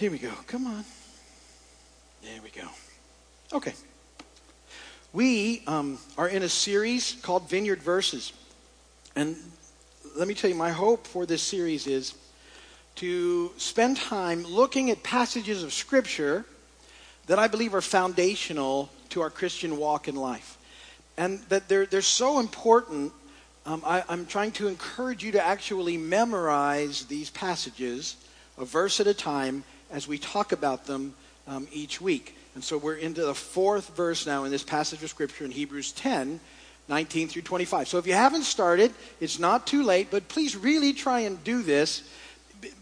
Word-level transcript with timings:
Here 0.00 0.10
we 0.10 0.16
go. 0.16 0.32
Come 0.46 0.66
on. 0.66 0.82
There 2.22 2.40
we 2.42 2.48
go. 2.48 2.66
Okay. 3.52 3.74
We 5.12 5.62
um, 5.66 5.98
are 6.16 6.26
in 6.26 6.42
a 6.42 6.48
series 6.48 7.18
called 7.20 7.50
Vineyard 7.50 7.82
Verses. 7.82 8.32
And 9.14 9.36
let 10.16 10.26
me 10.26 10.32
tell 10.32 10.48
you, 10.48 10.56
my 10.56 10.70
hope 10.70 11.06
for 11.06 11.26
this 11.26 11.42
series 11.42 11.86
is 11.86 12.14
to 12.94 13.52
spend 13.58 13.98
time 13.98 14.42
looking 14.42 14.90
at 14.90 15.02
passages 15.02 15.62
of 15.62 15.70
Scripture 15.70 16.46
that 17.26 17.38
I 17.38 17.46
believe 17.46 17.74
are 17.74 17.82
foundational 17.82 18.88
to 19.10 19.20
our 19.20 19.28
Christian 19.28 19.76
walk 19.76 20.08
in 20.08 20.16
life. 20.16 20.56
And 21.18 21.40
that 21.50 21.68
they're, 21.68 21.84
they're 21.84 22.00
so 22.00 22.40
important. 22.40 23.12
Um, 23.66 23.82
I, 23.84 24.02
I'm 24.08 24.24
trying 24.24 24.52
to 24.52 24.66
encourage 24.66 25.22
you 25.22 25.32
to 25.32 25.44
actually 25.44 25.98
memorize 25.98 27.04
these 27.04 27.28
passages, 27.28 28.16
a 28.56 28.64
verse 28.64 28.98
at 28.98 29.06
a 29.06 29.12
time, 29.12 29.62
as 29.90 30.06
we 30.06 30.18
talk 30.18 30.52
about 30.52 30.86
them 30.86 31.14
um, 31.46 31.66
each 31.72 32.00
week. 32.00 32.36
And 32.54 32.64
so 32.64 32.78
we're 32.78 32.96
into 32.96 33.24
the 33.24 33.34
fourth 33.34 33.96
verse 33.96 34.26
now 34.26 34.44
in 34.44 34.50
this 34.50 34.62
passage 34.62 35.02
of 35.02 35.10
Scripture 35.10 35.44
in 35.44 35.50
Hebrews 35.50 35.92
10, 35.92 36.40
19 36.88 37.28
through 37.28 37.42
25. 37.42 37.88
So 37.88 37.98
if 37.98 38.06
you 38.06 38.14
haven't 38.14 38.42
started, 38.42 38.92
it's 39.20 39.38
not 39.38 39.66
too 39.66 39.82
late, 39.82 40.08
but 40.10 40.28
please 40.28 40.56
really 40.56 40.92
try 40.92 41.20
and 41.20 41.42
do 41.44 41.62
this 41.62 42.02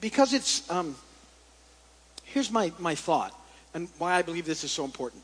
because 0.01 0.33
it's. 0.33 0.69
Um, 0.71 0.97
here's 2.25 2.51
my, 2.51 2.73
my 2.79 2.95
thought 2.95 3.35
and 3.75 3.89
why 3.99 4.15
I 4.15 4.23
believe 4.23 4.47
this 4.47 4.65
is 4.65 4.71
so 4.71 4.85
important. 4.85 5.23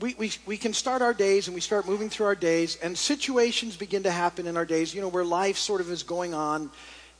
We, 0.00 0.14
we, 0.18 0.32
we 0.46 0.56
can 0.56 0.72
start 0.72 1.02
our 1.02 1.14
days 1.14 1.48
and 1.48 1.54
we 1.54 1.60
start 1.60 1.86
moving 1.86 2.08
through 2.08 2.26
our 2.26 2.36
days, 2.36 2.76
and 2.82 2.96
situations 2.96 3.76
begin 3.76 4.04
to 4.04 4.10
happen 4.10 4.46
in 4.46 4.56
our 4.56 4.64
days, 4.64 4.94
you 4.94 5.00
know, 5.00 5.08
where 5.08 5.24
life 5.24 5.56
sort 5.56 5.80
of 5.80 5.90
is 5.90 6.04
going 6.04 6.34
on. 6.34 6.70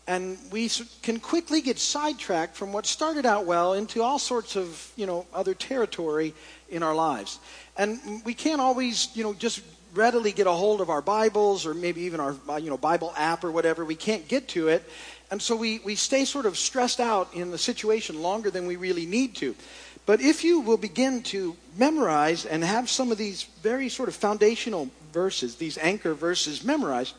And 0.09 0.39
we 0.51 0.71
can 1.03 1.21
quickly 1.21 1.61
get 1.61 1.79
sidetracked 1.79 2.57
from 2.57 2.73
what 2.73 2.87
started 2.87 3.27
out 3.27 3.45
well 3.45 3.75
into 3.75 4.03
all 4.03 4.19
sorts 4.19 4.57
of, 4.57 4.91
you 4.97 5.05
know, 5.05 5.27
other 5.35 5.53
territory 5.53 6.33
in 6.71 6.83
our 6.83 6.95
lives. 6.95 7.39
And 7.77 8.25
we 8.25 8.33
can't 8.33 8.59
always, 8.61 9.11
you 9.15 9.23
know, 9.23 9.35
just 9.35 9.61
readily 9.93 10.33
get 10.33 10.47
a 10.47 10.53
hold 10.53 10.81
of 10.81 10.89
our 10.89 11.03
Bibles 11.03 11.67
or 11.67 11.75
maybe 11.75 12.01
even 12.03 12.21
our, 12.21 12.35
uh, 12.49 12.57
you 12.57 12.71
know, 12.71 12.79
Bible 12.79 13.13
app 13.19 13.45
or 13.45 13.53
whatever. 13.53 13.85
We 13.85 13.97
can't 13.97 14.27
get 14.29 14.49
to 14.49 14.69
it. 14.69 14.83
And 15.31 15.43
so 15.43 15.55
we, 15.55 15.81
we 15.81 15.95
stay 15.95 16.25
sort 16.25 16.47
of 16.47 16.57
stressed 16.57 17.01
out 17.01 17.35
in 17.35 17.51
the 17.51 17.59
situation 17.59 18.23
longer 18.23 18.51
than 18.51 18.67
we 18.67 18.77
really 18.77 19.05
need 19.05 19.37
to. 19.37 19.55
But 20.07 20.23
if 20.23 20.43
you 20.43 20.61
will 20.61 20.79
begin 20.79 21.23
to 21.25 21.55
memorize 21.77 22.47
and 22.47 22.65
have 22.65 22.89
some 22.89 23.13
of 23.13 23.19
these 23.19 23.43
very 23.63 23.91
sort 23.91 24.09
of 24.09 24.17
foundational 24.17 24.89
verses, 25.13 25.57
these 25.57 25.77
anchor 25.77 26.15
verses 26.15 26.65
memorized, 26.65 27.15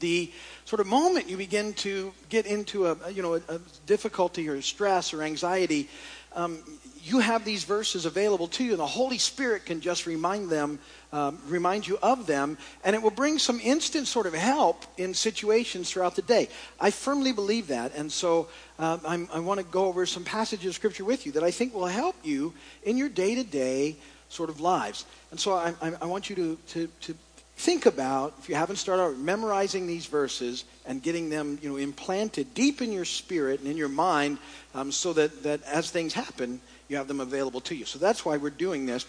the 0.00 0.30
sort 0.64 0.80
of 0.80 0.86
moment 0.86 1.28
you 1.28 1.36
begin 1.36 1.72
to 1.74 2.12
get 2.28 2.46
into 2.46 2.86
a, 2.86 3.10
you 3.10 3.22
know, 3.22 3.34
a, 3.34 3.42
a 3.48 3.60
difficulty 3.86 4.48
or 4.48 4.60
stress 4.62 5.12
or 5.14 5.22
anxiety, 5.22 5.88
um, 6.34 6.58
you 7.02 7.20
have 7.20 7.44
these 7.44 7.64
verses 7.64 8.04
available 8.04 8.48
to 8.48 8.64
you, 8.64 8.72
and 8.72 8.80
the 8.80 8.86
Holy 8.86 9.16
Spirit 9.16 9.64
can 9.64 9.80
just 9.80 10.06
remind 10.06 10.50
them, 10.50 10.78
um, 11.12 11.38
remind 11.46 11.86
you 11.86 11.98
of 12.02 12.26
them, 12.26 12.58
and 12.84 12.96
it 12.96 13.02
will 13.02 13.12
bring 13.12 13.38
some 13.38 13.60
instant 13.60 14.08
sort 14.08 14.26
of 14.26 14.34
help 14.34 14.84
in 14.98 15.14
situations 15.14 15.90
throughout 15.90 16.16
the 16.16 16.22
day. 16.22 16.48
I 16.80 16.90
firmly 16.90 17.32
believe 17.32 17.68
that, 17.68 17.94
and 17.94 18.10
so 18.10 18.48
um, 18.78 19.28
i 19.32 19.38
want 19.38 19.60
to 19.60 19.66
go 19.66 19.86
over 19.86 20.04
some 20.04 20.24
passages 20.24 20.66
of 20.66 20.74
Scripture 20.74 21.04
with 21.04 21.24
you 21.26 21.32
that 21.32 21.44
I 21.44 21.50
think 21.50 21.72
will 21.72 21.86
help 21.86 22.16
you 22.22 22.52
in 22.82 22.98
your 22.98 23.08
day 23.08 23.34
to 23.36 23.44
day 23.44 23.96
sort 24.28 24.50
of 24.50 24.60
lives. 24.60 25.06
And 25.30 25.38
so 25.38 25.54
I, 25.54 25.74
I, 25.80 25.92
I 26.02 26.06
want 26.06 26.28
you 26.28 26.36
to, 26.36 26.58
to, 26.68 26.88
to 27.02 27.14
think 27.56 27.86
about, 27.86 28.34
if 28.38 28.48
you 28.48 28.54
haven't 28.54 28.76
started 28.76 29.18
memorizing 29.18 29.86
these 29.86 30.06
verses 30.06 30.64
and 30.84 31.02
getting 31.02 31.30
them 31.30 31.58
you 31.62 31.70
know, 31.70 31.76
implanted 31.76 32.52
deep 32.54 32.82
in 32.82 32.92
your 32.92 33.04
spirit 33.04 33.60
and 33.60 33.68
in 33.68 33.76
your 33.76 33.88
mind 33.88 34.38
um, 34.74 34.92
so 34.92 35.12
that, 35.14 35.42
that 35.42 35.62
as 35.64 35.90
things 35.90 36.12
happen, 36.12 36.60
you 36.88 36.96
have 36.96 37.08
them 37.08 37.20
available 37.20 37.60
to 37.62 37.74
you. 37.74 37.84
So 37.84 37.98
that's 37.98 38.24
why 38.24 38.36
we're 38.36 38.50
doing 38.50 38.86
this. 38.86 39.06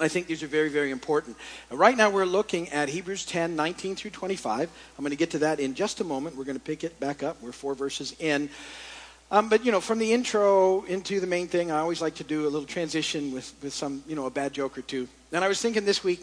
I 0.00 0.08
think 0.08 0.26
these 0.26 0.42
are 0.42 0.48
very, 0.48 0.70
very 0.70 0.90
important. 0.90 1.36
right 1.70 1.96
now, 1.96 2.10
we're 2.10 2.24
looking 2.24 2.68
at 2.70 2.88
Hebrews 2.88 3.26
10, 3.26 3.54
19 3.54 3.94
through 3.94 4.10
25. 4.10 4.68
I'm 4.96 5.02
going 5.02 5.10
to 5.10 5.16
get 5.16 5.30
to 5.32 5.38
that 5.40 5.60
in 5.60 5.74
just 5.74 6.00
a 6.00 6.04
moment. 6.04 6.36
We're 6.36 6.44
going 6.44 6.58
to 6.58 6.64
pick 6.64 6.82
it 6.82 6.98
back 6.98 7.22
up. 7.22 7.40
We're 7.40 7.52
four 7.52 7.74
verses 7.74 8.14
in. 8.18 8.50
Um, 9.30 9.48
but, 9.48 9.64
you 9.64 9.72
know, 9.72 9.80
from 9.80 9.98
the 9.98 10.12
intro 10.12 10.82
into 10.84 11.20
the 11.20 11.26
main 11.26 11.46
thing, 11.46 11.70
I 11.70 11.78
always 11.78 12.02
like 12.02 12.16
to 12.16 12.24
do 12.24 12.42
a 12.42 12.50
little 12.50 12.66
transition 12.66 13.32
with, 13.32 13.52
with 13.62 13.72
some, 13.72 14.02
you 14.08 14.16
know, 14.16 14.26
a 14.26 14.30
bad 14.30 14.52
joke 14.52 14.76
or 14.76 14.82
two. 14.82 15.08
And 15.32 15.44
I 15.44 15.48
was 15.48 15.60
thinking 15.60 15.84
this 15.84 16.02
week 16.02 16.20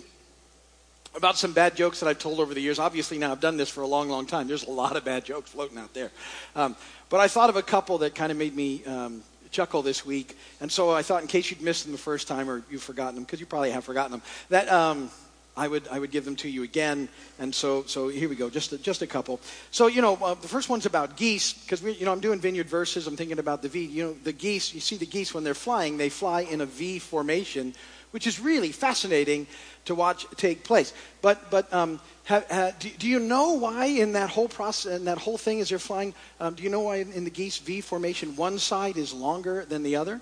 about 1.15 1.37
some 1.37 1.53
bad 1.53 1.75
jokes 1.75 1.99
that 1.99 2.07
I've 2.07 2.19
told 2.19 2.39
over 2.39 2.53
the 2.53 2.61
years. 2.61 2.79
Obviously, 2.79 3.17
now 3.17 3.31
I've 3.31 3.41
done 3.41 3.57
this 3.57 3.69
for 3.69 3.81
a 3.81 3.87
long, 3.87 4.09
long 4.09 4.25
time. 4.25 4.47
There's 4.47 4.65
a 4.65 4.71
lot 4.71 4.95
of 4.95 5.03
bad 5.03 5.25
jokes 5.25 5.51
floating 5.51 5.77
out 5.77 5.93
there. 5.93 6.11
Um, 6.55 6.75
but 7.09 7.19
I 7.19 7.27
thought 7.27 7.49
of 7.49 7.57
a 7.57 7.61
couple 7.61 7.97
that 7.99 8.15
kind 8.15 8.31
of 8.31 8.37
made 8.37 8.55
me 8.55 8.83
um, 8.85 9.23
chuckle 9.51 9.81
this 9.81 10.05
week. 10.05 10.37
And 10.61 10.71
so 10.71 10.91
I 10.91 11.01
thought, 11.01 11.21
in 11.21 11.27
case 11.27 11.51
you'd 11.51 11.61
missed 11.61 11.83
them 11.83 11.91
the 11.91 11.97
first 11.97 12.27
time 12.27 12.49
or 12.49 12.63
you've 12.71 12.83
forgotten 12.83 13.15
them, 13.15 13.25
because 13.25 13.39
you 13.39 13.45
probably 13.45 13.71
have 13.71 13.83
forgotten 13.83 14.11
them, 14.11 14.21
that 14.49 14.71
um, 14.71 15.11
I 15.57 15.67
would 15.67 15.87
I 15.89 15.99
would 15.99 16.11
give 16.11 16.23
them 16.23 16.37
to 16.37 16.49
you 16.49 16.63
again. 16.63 17.09
And 17.37 17.53
so 17.53 17.83
so 17.83 18.07
here 18.07 18.29
we 18.29 18.35
go, 18.35 18.49
just 18.49 18.71
a, 18.71 18.77
just 18.77 19.01
a 19.01 19.07
couple. 19.07 19.41
So 19.71 19.87
you 19.87 20.01
know, 20.01 20.15
uh, 20.15 20.33
the 20.35 20.47
first 20.47 20.69
one's 20.69 20.85
about 20.85 21.17
geese, 21.17 21.53
because 21.53 21.83
you 21.83 22.05
know 22.05 22.13
I'm 22.13 22.21
doing 22.21 22.39
vineyard 22.39 22.69
verses. 22.69 23.07
I'm 23.07 23.17
thinking 23.17 23.39
about 23.39 23.61
the 23.61 23.67
V. 23.67 23.85
You 23.85 24.03
know, 24.05 24.13
the 24.23 24.33
geese. 24.33 24.73
You 24.73 24.79
see 24.79 24.95
the 24.95 25.05
geese 25.05 25.33
when 25.33 25.43
they're 25.43 25.53
flying, 25.53 25.97
they 25.97 26.09
fly 26.09 26.41
in 26.41 26.61
a 26.61 26.65
V 26.65 26.99
formation, 26.99 27.73
which 28.11 28.27
is 28.27 28.39
really 28.39 28.71
fascinating 28.71 29.47
to 29.85 29.95
watch 29.95 30.25
take 30.37 30.63
place. 30.63 30.93
But 31.21 31.49
but 31.49 31.73
um, 31.73 31.99
do, 32.27 32.89
do, 32.97 33.07
you 33.07 33.19
know 33.19 33.53
why 33.53 33.85
in 33.85 34.13
that 34.13 34.29
whole 34.29 34.47
process, 34.47 34.97
in 34.97 35.05
that 35.05 35.17
whole 35.17 35.37
thing 35.37 35.59
as 35.59 35.69
they're 35.69 35.79
flying, 35.79 36.13
um, 36.39 36.53
do 36.53 36.63
you 36.63 36.69
know 36.69 36.81
why 36.81 36.97
in 36.97 37.23
the 37.23 37.29
geese 37.29 37.57
V 37.57 37.81
formation 37.81 38.35
one 38.35 38.59
side 38.59 38.97
is 38.97 39.13
longer 39.13 39.65
than 39.65 39.83
the 39.83 39.95
other? 39.95 40.21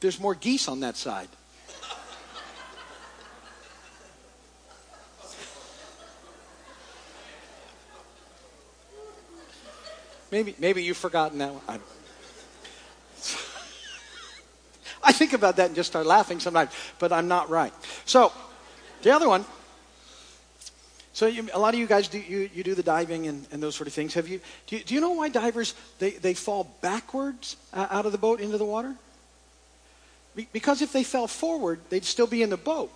There's 0.00 0.20
more 0.20 0.34
geese 0.34 0.68
on 0.68 0.80
that 0.80 0.96
side. 0.96 1.28
Maybe, 10.30 10.54
maybe 10.58 10.84
you've 10.84 10.98
forgotten 10.98 11.38
that 11.38 11.54
one. 11.54 11.80
I, 15.08 15.12
think 15.12 15.32
about 15.32 15.56
that 15.56 15.66
and 15.66 15.74
just 15.74 15.90
start 15.90 16.06
laughing 16.06 16.40
sometimes, 16.40 16.70
but 16.98 17.12
I'm 17.12 17.28
not 17.28 17.50
right. 17.50 17.72
So, 18.04 18.32
the 19.02 19.10
other 19.10 19.28
one 19.28 19.44
so 21.18 21.26
you, 21.26 21.48
a 21.52 21.58
lot 21.58 21.74
of 21.74 21.80
you 21.80 21.88
guys 21.88 22.06
do 22.06 22.20
you, 22.20 22.48
you 22.54 22.62
do 22.62 22.76
the 22.76 22.82
diving 22.84 23.26
and, 23.26 23.44
and 23.50 23.60
those 23.60 23.74
sort 23.74 23.88
of 23.88 23.92
things. 23.92 24.14
Have 24.14 24.28
you 24.28 24.40
do, 24.68 24.76
you 24.76 24.84
do 24.84 24.94
you 24.94 25.00
know 25.00 25.10
why 25.10 25.28
divers 25.28 25.74
they, 25.98 26.10
they 26.10 26.32
fall 26.32 26.72
backwards 26.80 27.56
uh, 27.72 27.88
out 27.90 28.06
of 28.06 28.12
the 28.12 28.18
boat 28.18 28.40
into 28.40 28.56
the 28.56 28.64
water? 28.64 28.94
Be, 30.36 30.46
because 30.52 30.80
if 30.80 30.92
they 30.92 31.02
fell 31.02 31.26
forward, 31.26 31.80
they'd 31.88 32.04
still 32.04 32.28
be 32.28 32.40
in 32.40 32.50
the 32.50 32.56
boat. 32.56 32.92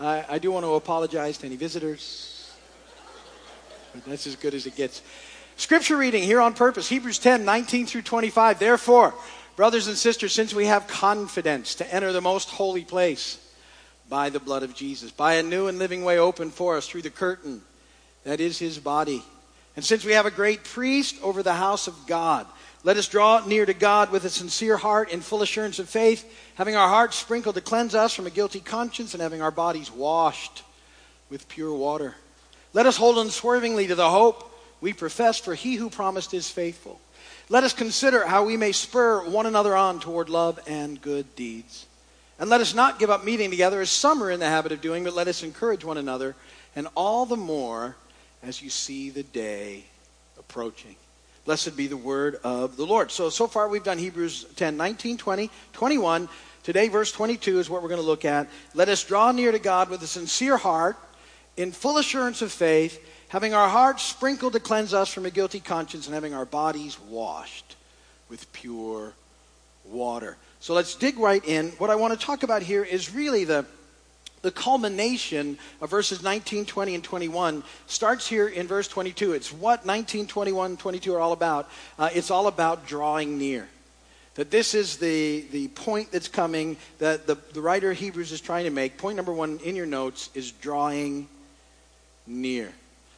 I, 0.00 0.24
I 0.28 0.38
do 0.40 0.50
want 0.50 0.66
to 0.66 0.74
apologize 0.74 1.38
to 1.38 1.46
any 1.46 1.54
visitors. 1.54 2.39
But 3.92 4.04
that's 4.04 4.26
as 4.26 4.36
good 4.36 4.54
as 4.54 4.66
it 4.66 4.76
gets. 4.76 5.02
Scripture 5.56 5.96
reading 5.96 6.22
here 6.22 6.40
on 6.40 6.54
purpose 6.54 6.88
Hebrews 6.88 7.18
10 7.18 7.44
19 7.44 7.86
through 7.86 8.02
25. 8.02 8.58
Therefore, 8.58 9.14
brothers 9.56 9.88
and 9.88 9.96
sisters, 9.96 10.32
since 10.32 10.54
we 10.54 10.66
have 10.66 10.86
confidence 10.86 11.74
to 11.76 11.94
enter 11.94 12.12
the 12.12 12.20
most 12.20 12.48
holy 12.50 12.84
place 12.84 13.38
by 14.08 14.30
the 14.30 14.40
blood 14.40 14.62
of 14.62 14.74
Jesus, 14.74 15.10
by 15.10 15.34
a 15.34 15.42
new 15.42 15.68
and 15.68 15.78
living 15.78 16.04
way 16.04 16.18
open 16.18 16.50
for 16.50 16.76
us 16.76 16.88
through 16.88 17.02
the 17.02 17.10
curtain 17.10 17.62
that 18.24 18.40
is 18.40 18.58
his 18.58 18.78
body, 18.78 19.22
and 19.76 19.84
since 19.84 20.04
we 20.04 20.12
have 20.12 20.26
a 20.26 20.30
great 20.30 20.64
priest 20.64 21.16
over 21.22 21.42
the 21.42 21.54
house 21.54 21.86
of 21.86 22.06
God, 22.06 22.46
let 22.82 22.96
us 22.96 23.08
draw 23.08 23.44
near 23.46 23.66
to 23.66 23.74
God 23.74 24.10
with 24.10 24.24
a 24.24 24.30
sincere 24.30 24.76
heart 24.76 25.10
in 25.10 25.20
full 25.20 25.42
assurance 25.42 25.78
of 25.78 25.88
faith, 25.88 26.24
having 26.54 26.76
our 26.76 26.88
hearts 26.88 27.16
sprinkled 27.16 27.54
to 27.56 27.60
cleanse 27.60 27.94
us 27.94 28.14
from 28.14 28.26
a 28.26 28.30
guilty 28.30 28.60
conscience 28.60 29.12
and 29.14 29.22
having 29.22 29.42
our 29.42 29.50
bodies 29.50 29.90
washed 29.90 30.62
with 31.28 31.48
pure 31.48 31.74
water. 31.74 32.14
Let 32.72 32.86
us 32.86 32.96
hold 32.96 33.18
unswervingly 33.18 33.88
to 33.88 33.94
the 33.94 34.10
hope 34.10 34.46
we 34.80 34.92
profess, 34.92 35.38
for 35.38 35.54
he 35.54 35.74
who 35.74 35.90
promised 35.90 36.34
is 36.34 36.48
faithful. 36.48 37.00
Let 37.48 37.64
us 37.64 37.72
consider 37.72 38.26
how 38.26 38.44
we 38.44 38.56
may 38.56 38.72
spur 38.72 39.28
one 39.28 39.46
another 39.46 39.76
on 39.76 39.98
toward 39.98 40.28
love 40.28 40.60
and 40.66 41.00
good 41.00 41.34
deeds. 41.34 41.86
And 42.38 42.48
let 42.48 42.60
us 42.60 42.74
not 42.74 42.98
give 42.98 43.10
up 43.10 43.24
meeting 43.24 43.50
together 43.50 43.80
as 43.80 43.90
some 43.90 44.22
are 44.22 44.30
in 44.30 44.40
the 44.40 44.46
habit 44.46 44.72
of 44.72 44.80
doing, 44.80 45.04
but 45.04 45.14
let 45.14 45.28
us 45.28 45.42
encourage 45.42 45.84
one 45.84 45.98
another, 45.98 46.36
and 46.76 46.86
all 46.94 47.26
the 47.26 47.36
more 47.36 47.96
as 48.42 48.62
you 48.62 48.70
see 48.70 49.10
the 49.10 49.22
day 49.22 49.84
approaching. 50.38 50.94
Blessed 51.44 51.76
be 51.76 51.86
the 51.86 51.96
word 51.96 52.38
of 52.44 52.76
the 52.76 52.86
Lord. 52.86 53.10
So, 53.10 53.30
so 53.30 53.46
far 53.46 53.68
we've 53.68 53.84
done 53.84 53.98
Hebrews 53.98 54.44
10, 54.56 54.76
19, 54.76 55.18
20, 55.18 55.50
21. 55.72 56.28
Today, 56.62 56.88
verse 56.88 57.10
22 57.10 57.58
is 57.58 57.68
what 57.68 57.82
we're 57.82 57.88
going 57.88 58.00
to 58.00 58.06
look 58.06 58.24
at. 58.24 58.46
Let 58.74 58.88
us 58.88 59.02
draw 59.02 59.32
near 59.32 59.50
to 59.50 59.58
God 59.58 59.90
with 59.90 60.02
a 60.02 60.06
sincere 60.06 60.56
heart, 60.56 60.96
in 61.56 61.72
full 61.72 61.98
assurance 61.98 62.42
of 62.42 62.52
faith 62.52 62.98
having 63.30 63.54
our 63.54 63.68
hearts 63.68 64.02
sprinkled 64.02 64.52
to 64.52 64.60
cleanse 64.60 64.92
us 64.92 65.12
from 65.12 65.24
a 65.24 65.30
guilty 65.30 65.60
conscience, 65.60 66.06
and 66.06 66.14
having 66.14 66.34
our 66.34 66.44
bodies 66.44 66.98
washed 67.08 67.76
with 68.28 68.52
pure 68.52 69.12
water. 69.84 70.36
So 70.58 70.74
let's 70.74 70.96
dig 70.96 71.16
right 71.16 71.44
in. 71.44 71.70
What 71.78 71.90
I 71.90 71.94
want 71.94 72.18
to 72.18 72.26
talk 72.26 72.42
about 72.42 72.62
here 72.62 72.82
is 72.82 73.14
really 73.14 73.44
the, 73.44 73.64
the 74.42 74.50
culmination 74.50 75.58
of 75.80 75.90
verses 75.90 76.24
19, 76.24 76.66
20, 76.66 76.96
and 76.96 77.04
21 77.04 77.62
starts 77.86 78.26
here 78.26 78.48
in 78.48 78.66
verse 78.66 78.88
22. 78.88 79.32
It's 79.32 79.52
what 79.52 79.86
19, 79.86 80.26
21, 80.26 80.76
22 80.76 81.14
are 81.14 81.20
all 81.20 81.32
about. 81.32 81.70
Uh, 82.00 82.10
it's 82.12 82.32
all 82.32 82.48
about 82.48 82.88
drawing 82.88 83.38
near. 83.38 83.68
That 84.34 84.50
this 84.50 84.74
is 84.74 84.96
the, 84.96 85.44
the 85.52 85.68
point 85.68 86.10
that's 86.10 86.28
coming 86.28 86.76
that 86.98 87.28
the, 87.28 87.36
the 87.52 87.60
writer 87.60 87.92
of 87.92 87.98
Hebrews 87.98 88.32
is 88.32 88.40
trying 88.40 88.64
to 88.64 88.70
make. 88.70 88.98
Point 88.98 89.14
number 89.14 89.32
one 89.32 89.60
in 89.62 89.76
your 89.76 89.86
notes 89.86 90.30
is 90.34 90.50
drawing 90.50 91.28
near. 92.30 92.72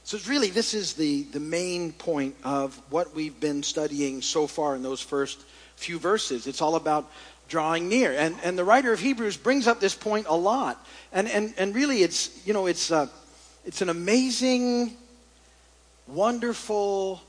So 0.04 0.18
really, 0.26 0.50
this 0.50 0.74
is 0.74 0.94
the, 0.94 1.22
the 1.24 1.40
main 1.40 1.92
point 1.92 2.34
of 2.42 2.80
what 2.90 3.14
we've 3.14 3.38
been 3.38 3.62
studying 3.62 4.20
so 4.20 4.46
far 4.46 4.74
in 4.74 4.82
those 4.82 5.00
first 5.00 5.40
few 5.76 5.98
verses. 5.98 6.46
It's 6.46 6.60
all 6.60 6.74
about 6.74 7.10
drawing 7.48 7.88
near. 7.88 8.12
And, 8.12 8.34
and 8.42 8.58
the 8.58 8.64
writer 8.64 8.92
of 8.92 8.98
Hebrews 8.98 9.36
brings 9.36 9.68
up 9.68 9.78
this 9.78 9.94
point 9.94 10.26
a 10.28 10.36
lot. 10.36 10.84
And, 11.12 11.28
and, 11.28 11.54
and 11.56 11.74
really, 11.74 12.02
it's, 12.02 12.44
you 12.46 12.52
know, 12.52 12.66
it's, 12.66 12.90
it's 13.64 13.80
an 13.80 13.90
amazing, 13.90 14.96
wonderful 16.08 17.20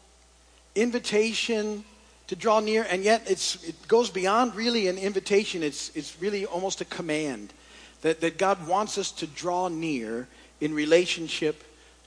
invitation 0.74 1.83
to 2.27 2.35
draw 2.35 2.59
near. 2.59 2.88
And 2.89 3.03
yet, 3.03 3.30
it's, 3.30 3.63
it 3.63 3.88
goes 3.88 4.09
beyond 4.09 4.56
really 4.56 4.88
an 4.88 4.97
invitation, 4.97 5.62
it's, 5.62 5.95
it's 5.95 6.19
really 6.19 6.45
almost 6.45 6.81
a 6.81 6.85
command 6.85 7.53
that, 8.01 8.21
that 8.21 8.38
God 8.39 8.68
wants 8.68 8.97
us 8.97 9.12
to 9.12 9.27
draw 9.27 9.68
near 9.68 10.27
in 10.59 10.74
relationship 10.74 11.63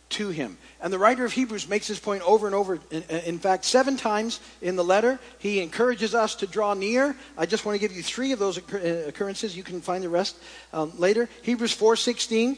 to 0.09 0.29
him. 0.29 0.57
And 0.81 0.93
the 0.93 0.99
writer 0.99 1.25
of 1.25 1.33
Hebrews 1.33 1.69
makes 1.69 1.89
this 1.89 1.99
point 1.99 2.23
over 2.23 2.47
and 2.47 2.55
over. 2.55 2.79
In, 2.91 3.03
in, 3.03 3.39
fact, 3.39 3.65
seven 3.65 3.97
times 3.97 4.41
in 4.63 4.77
the 4.77 4.85
letter, 4.85 5.19
he 5.39 5.61
encourages 5.61 6.15
us 6.15 6.37
to 6.37 6.47
draw 6.47 6.75
near. 6.75 7.17
I 7.37 7.47
just 7.47 7.65
want 7.65 7.75
to 7.75 7.81
give 7.81 7.97
you 7.97 8.03
three 8.03 8.33
of 8.33 8.39
those 8.39 8.59
uh, 8.59 9.05
occurrences. 9.09 9.57
You 9.57 9.63
can 9.63 9.81
find 9.81 10.05
the 10.05 10.09
rest 10.09 10.37
um, 10.73 10.93
later. 10.99 11.29
Hebrews 11.43 11.77
4.16, 11.77 12.57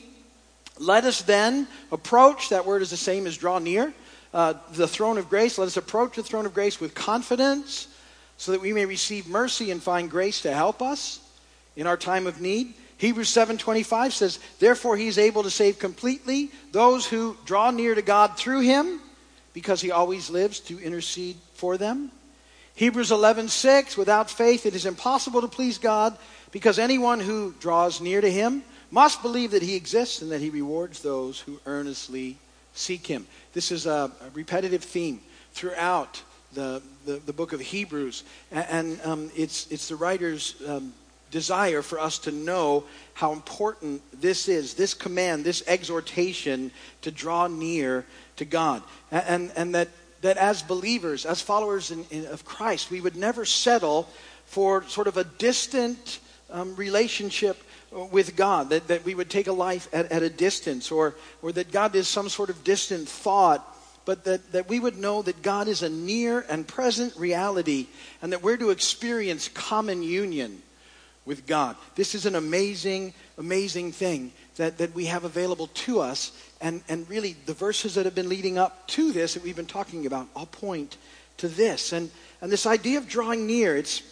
let 0.79 1.05
us 1.05 1.23
then 1.23 1.67
approach, 1.91 2.50
that 2.50 2.67
word 2.67 2.83
is 2.83 2.91
the 2.91 2.97
same 2.97 3.27
as 3.27 3.37
draw 3.37 3.59
near, 3.59 3.93
uh, 4.35 4.55
the 4.73 4.87
throne 4.87 5.19
of 5.19 5.29
grace. 5.29 5.59
Let 5.59 5.67
us 5.67 5.77
approach 5.77 6.17
the 6.17 6.23
throne 6.23 6.47
of 6.47 6.55
grace 6.55 6.81
with 6.81 6.94
confidence 6.94 7.89
so 8.37 8.53
that 8.53 8.61
we 8.61 8.73
may 8.73 8.85
receive 8.85 9.27
mercy 9.27 9.71
and 9.71 9.83
find 9.83 10.11
grace 10.11 10.43
to 10.43 10.53
help 10.53 10.83
us 10.83 11.21
in 11.77 11.87
our 11.87 11.97
time 11.97 12.27
of 12.27 12.41
need. 12.41 12.75
Hebrews 12.99 13.29
7:25 13.29 14.12
says, 14.12 14.39
"Therefore 14.59 14.97
he 14.97 15.06
is 15.06 15.19
able 15.19 15.45
to 15.45 15.50
save 15.50 15.79
completely 15.79 16.50
those 16.73 17.06
who 17.06 17.37
draw 17.45 17.71
near 17.71 17.95
to 17.95 18.03
God 18.03 18.37
through 18.37 18.61
him, 18.61 19.00
because 19.53 19.81
he 19.81 19.91
always 19.91 20.31
lives 20.31 20.61
to 20.61 20.79
intercede 20.81 21.37
for 21.55 21.77
them." 21.77 22.11
Hebrews 22.75 23.11
11:6, 23.11 23.97
"Without 23.97 24.31
faith 24.31 24.67
it 24.67 24.75
is 24.75 24.85
impossible 24.85 25.41
to 25.41 25.49
please 25.49 25.79
God, 25.79 26.19
because 26.50 26.79
anyone 26.79 27.21
who 27.21 27.55
draws 27.61 28.00
near 28.00 28.21
to 28.21 28.31
him 28.31 28.65
must 28.91 29.23
believe 29.23 29.53
that 29.53 29.62
he 29.62 29.77
exists 29.77 30.21
and 30.21 30.33
that 30.33 30.41
he 30.41 30.51
rewards 30.51 31.01
those 31.01 31.41
who 31.41 31.61
earnestly 31.67 32.37
seek 32.75 33.06
him." 33.06 33.29
This 33.53 33.71
is 33.71 33.87
a, 33.87 34.11
a 34.21 34.31
repetitive 34.35 34.83
theme 34.83 35.21
throughout 35.53 36.23
the, 36.53 36.83
the, 37.05 37.21
the, 37.27 37.33
book 37.33 37.53
of 37.53 37.61
Hebrews, 37.61 38.25
and, 38.51 38.67
and 38.71 39.01
um, 39.05 39.31
it's, 39.37 39.67
it's 39.71 39.89
the 39.89 39.97
writer's 39.97 40.55
um, 40.67 40.94
desire 41.31 41.83
for 41.83 41.99
us 41.99 42.19
to 42.21 42.33
know 42.33 42.85
how 43.15 43.33
important 43.33 44.03
this 44.21 44.49
is, 44.49 44.75
this 44.75 44.95
command, 44.95 45.45
this 45.45 45.63
exhortation 45.67 46.71
to 47.03 47.11
draw 47.11 47.47
near 47.47 48.05
to 48.37 48.45
God. 48.45 48.83
And, 49.11 49.51
and, 49.57 49.75
that, 49.75 49.89
that 50.23 50.37
as 50.37 50.63
believers, 50.63 51.27
as 51.27 51.41
followers 51.41 51.91
in, 51.91 52.05
in, 52.11 52.27
of 52.27 52.45
Christ, 52.45 52.91
we 52.91 53.01
would 53.01 53.17
never 53.17 53.45
settle 53.45 54.09
for 54.47 54.85
sort 54.85 55.07
of 55.07 55.17
a 55.17 55.25
distant 55.25 56.21
um, 56.51 56.75
relationship 56.77 57.63
with 57.91 58.37
God, 58.37 58.71
that, 58.71 58.89
that 58.89 59.05
we 59.05 59.15
would 59.15 59.31
take 59.31 59.47
a 59.47 59.53
life 59.53 59.89
at, 59.93 60.13
at 60.13 60.23
a 60.23 60.31
distance, 60.31 60.91
or, 60.91 61.15
or 61.43 61.53
that 61.53 61.73
God 61.73 61.95
is 61.95 62.07
some 62.07 62.29
sort 62.29 62.51
of 62.51 62.65
distant 62.65 63.09
thought 63.09 63.75
but 64.05 64.25
that, 64.25 64.53
that 64.53 64.71
we 64.71 64.81
would 64.81 64.97
know 64.97 65.21
that 65.21 65.43
God 65.43 65.69
is 65.69 65.83
a 65.83 65.91
near 65.91 66.41
and 66.49 66.67
present 66.67 67.15
reality 67.15 67.89
and 68.23 68.33
that 68.33 68.43
we're 68.43 68.57
to 68.57 68.71
experience 68.71 69.49
common 69.49 70.03
union 70.03 70.63
with 71.29 71.47
God. 71.47 71.77
This 71.95 72.15
is 72.15 72.27
an 72.27 72.35
amazing, 72.35 73.15
amazing 73.37 73.93
thing 73.93 74.33
that, 74.57 74.79
that 74.79 74.95
we 74.95 75.05
have 75.05 75.23
available 75.23 75.69
to 75.69 76.01
us. 76.01 76.33
And, 76.61 76.83
and 76.89 77.09
really, 77.09 77.37
the 77.47 77.55
verses 77.55 77.95
that 77.95 78.07
have 78.07 78.15
been 78.15 78.29
leading 78.29 78.59
up 78.59 78.89
to 78.89 79.13
this 79.13 79.35
that 79.35 79.45
we've 79.45 79.55
been 79.55 79.67
talking 79.67 80.07
about 80.07 80.27
all 80.35 80.47
point 80.47 80.97
to 81.37 81.47
this. 81.47 81.93
And, 81.93 82.11
and 82.41 82.51
this 82.51 82.67
idea 82.67 82.99
of 82.99 83.09
drawing 83.09 83.47
near, 83.47 83.77
it's, 83.77 84.03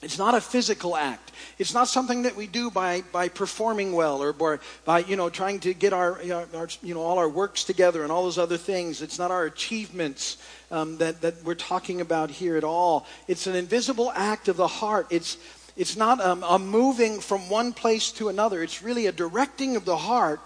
it's 0.00 0.18
not 0.18 0.34
a 0.34 0.40
physical 0.40 0.96
act. 0.96 1.32
It's 1.58 1.74
not 1.74 1.88
something 1.88 2.22
that 2.22 2.36
we 2.36 2.46
do 2.46 2.70
by, 2.70 3.02
by 3.12 3.28
performing 3.28 3.92
well 3.92 4.22
or 4.22 4.32
by, 4.32 4.58
by 4.84 5.00
you 5.00 5.16
know 5.16 5.28
trying 5.28 5.58
to 5.60 5.74
get 5.74 5.92
our, 5.92 6.20
our, 6.54 6.68
you 6.82 6.94
know 6.94 7.00
all 7.00 7.18
our 7.18 7.28
works 7.28 7.64
together 7.64 8.04
and 8.04 8.12
all 8.12 8.22
those 8.22 8.38
other 8.38 8.56
things. 8.56 9.02
It's 9.02 9.18
not 9.18 9.32
our 9.32 9.46
achievements 9.46 10.36
um, 10.70 10.98
that, 10.98 11.20
that 11.22 11.42
we're 11.42 11.56
talking 11.56 12.00
about 12.00 12.30
here 12.30 12.56
at 12.56 12.62
all. 12.62 13.06
It's 13.26 13.48
an 13.48 13.56
invisible 13.56 14.12
act 14.14 14.46
of 14.46 14.56
the 14.56 14.68
heart. 14.68 15.08
It's 15.10 15.36
it's 15.78 15.96
not 15.96 16.20
um, 16.20 16.42
a 16.42 16.58
moving 16.58 17.20
from 17.20 17.48
one 17.48 17.72
place 17.72 18.10
to 18.12 18.28
another. 18.28 18.64
It's 18.64 18.82
really 18.82 19.06
a 19.06 19.12
directing 19.12 19.76
of 19.76 19.84
the 19.84 19.96
heart 19.96 20.40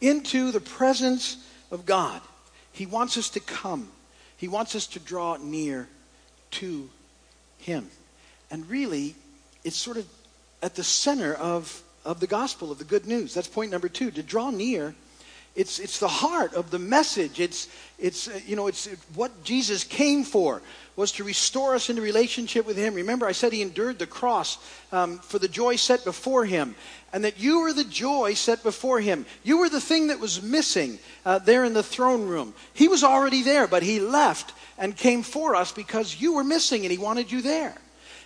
into 0.00 0.50
the 0.50 0.60
presence 0.60 1.36
of 1.70 1.86
God. 1.86 2.20
He 2.72 2.84
wants 2.84 3.16
us 3.16 3.30
to 3.30 3.40
come, 3.40 3.88
He 4.36 4.48
wants 4.48 4.74
us 4.74 4.88
to 4.88 4.98
draw 4.98 5.36
near 5.36 5.88
to 6.52 6.90
Him. 7.58 7.88
And 8.50 8.68
really, 8.68 9.14
it's 9.62 9.76
sort 9.76 9.98
of 9.98 10.06
at 10.62 10.74
the 10.74 10.84
center 10.84 11.32
of, 11.32 11.80
of 12.04 12.18
the 12.18 12.26
gospel, 12.26 12.72
of 12.72 12.78
the 12.78 12.84
good 12.84 13.06
news. 13.06 13.34
That's 13.34 13.46
point 13.46 13.70
number 13.70 13.88
two. 13.88 14.10
To 14.10 14.22
draw 14.22 14.50
near 14.50 14.96
it's, 15.54 15.78
it's 15.78 15.98
the 15.98 16.08
heart 16.08 16.54
of 16.54 16.70
the 16.70 16.78
message. 16.78 17.38
It's, 17.38 17.68
it's, 17.98 18.28
uh, 18.28 18.40
you 18.46 18.56
know, 18.56 18.68
it's 18.68 18.86
what 19.14 19.44
Jesus 19.44 19.84
came 19.84 20.24
for, 20.24 20.62
was 20.96 21.12
to 21.12 21.24
restore 21.24 21.74
us 21.74 21.90
into 21.90 22.00
relationship 22.00 22.66
with 22.66 22.76
Him. 22.76 22.94
Remember, 22.94 23.26
I 23.26 23.32
said 23.32 23.52
He 23.52 23.60
endured 23.60 23.98
the 23.98 24.06
cross 24.06 24.58
um, 24.92 25.18
for 25.18 25.38
the 25.38 25.48
joy 25.48 25.76
set 25.76 26.04
before 26.04 26.46
Him, 26.46 26.74
and 27.12 27.24
that 27.24 27.38
you 27.38 27.60
were 27.60 27.74
the 27.74 27.84
joy 27.84 28.32
set 28.32 28.62
before 28.62 29.00
Him. 29.00 29.26
You 29.42 29.58
were 29.58 29.68
the 29.68 29.80
thing 29.80 30.06
that 30.06 30.20
was 30.20 30.42
missing 30.42 30.98
uh, 31.26 31.38
there 31.38 31.64
in 31.64 31.74
the 31.74 31.82
throne 31.82 32.26
room. 32.26 32.54
He 32.72 32.88
was 32.88 33.04
already 33.04 33.42
there, 33.42 33.66
but 33.66 33.82
He 33.82 34.00
left 34.00 34.54
and 34.78 34.96
came 34.96 35.22
for 35.22 35.54
us 35.54 35.70
because 35.70 36.18
you 36.20 36.34
were 36.34 36.44
missing 36.44 36.82
and 36.82 36.92
He 36.92 36.98
wanted 36.98 37.30
you 37.30 37.42
there. 37.42 37.76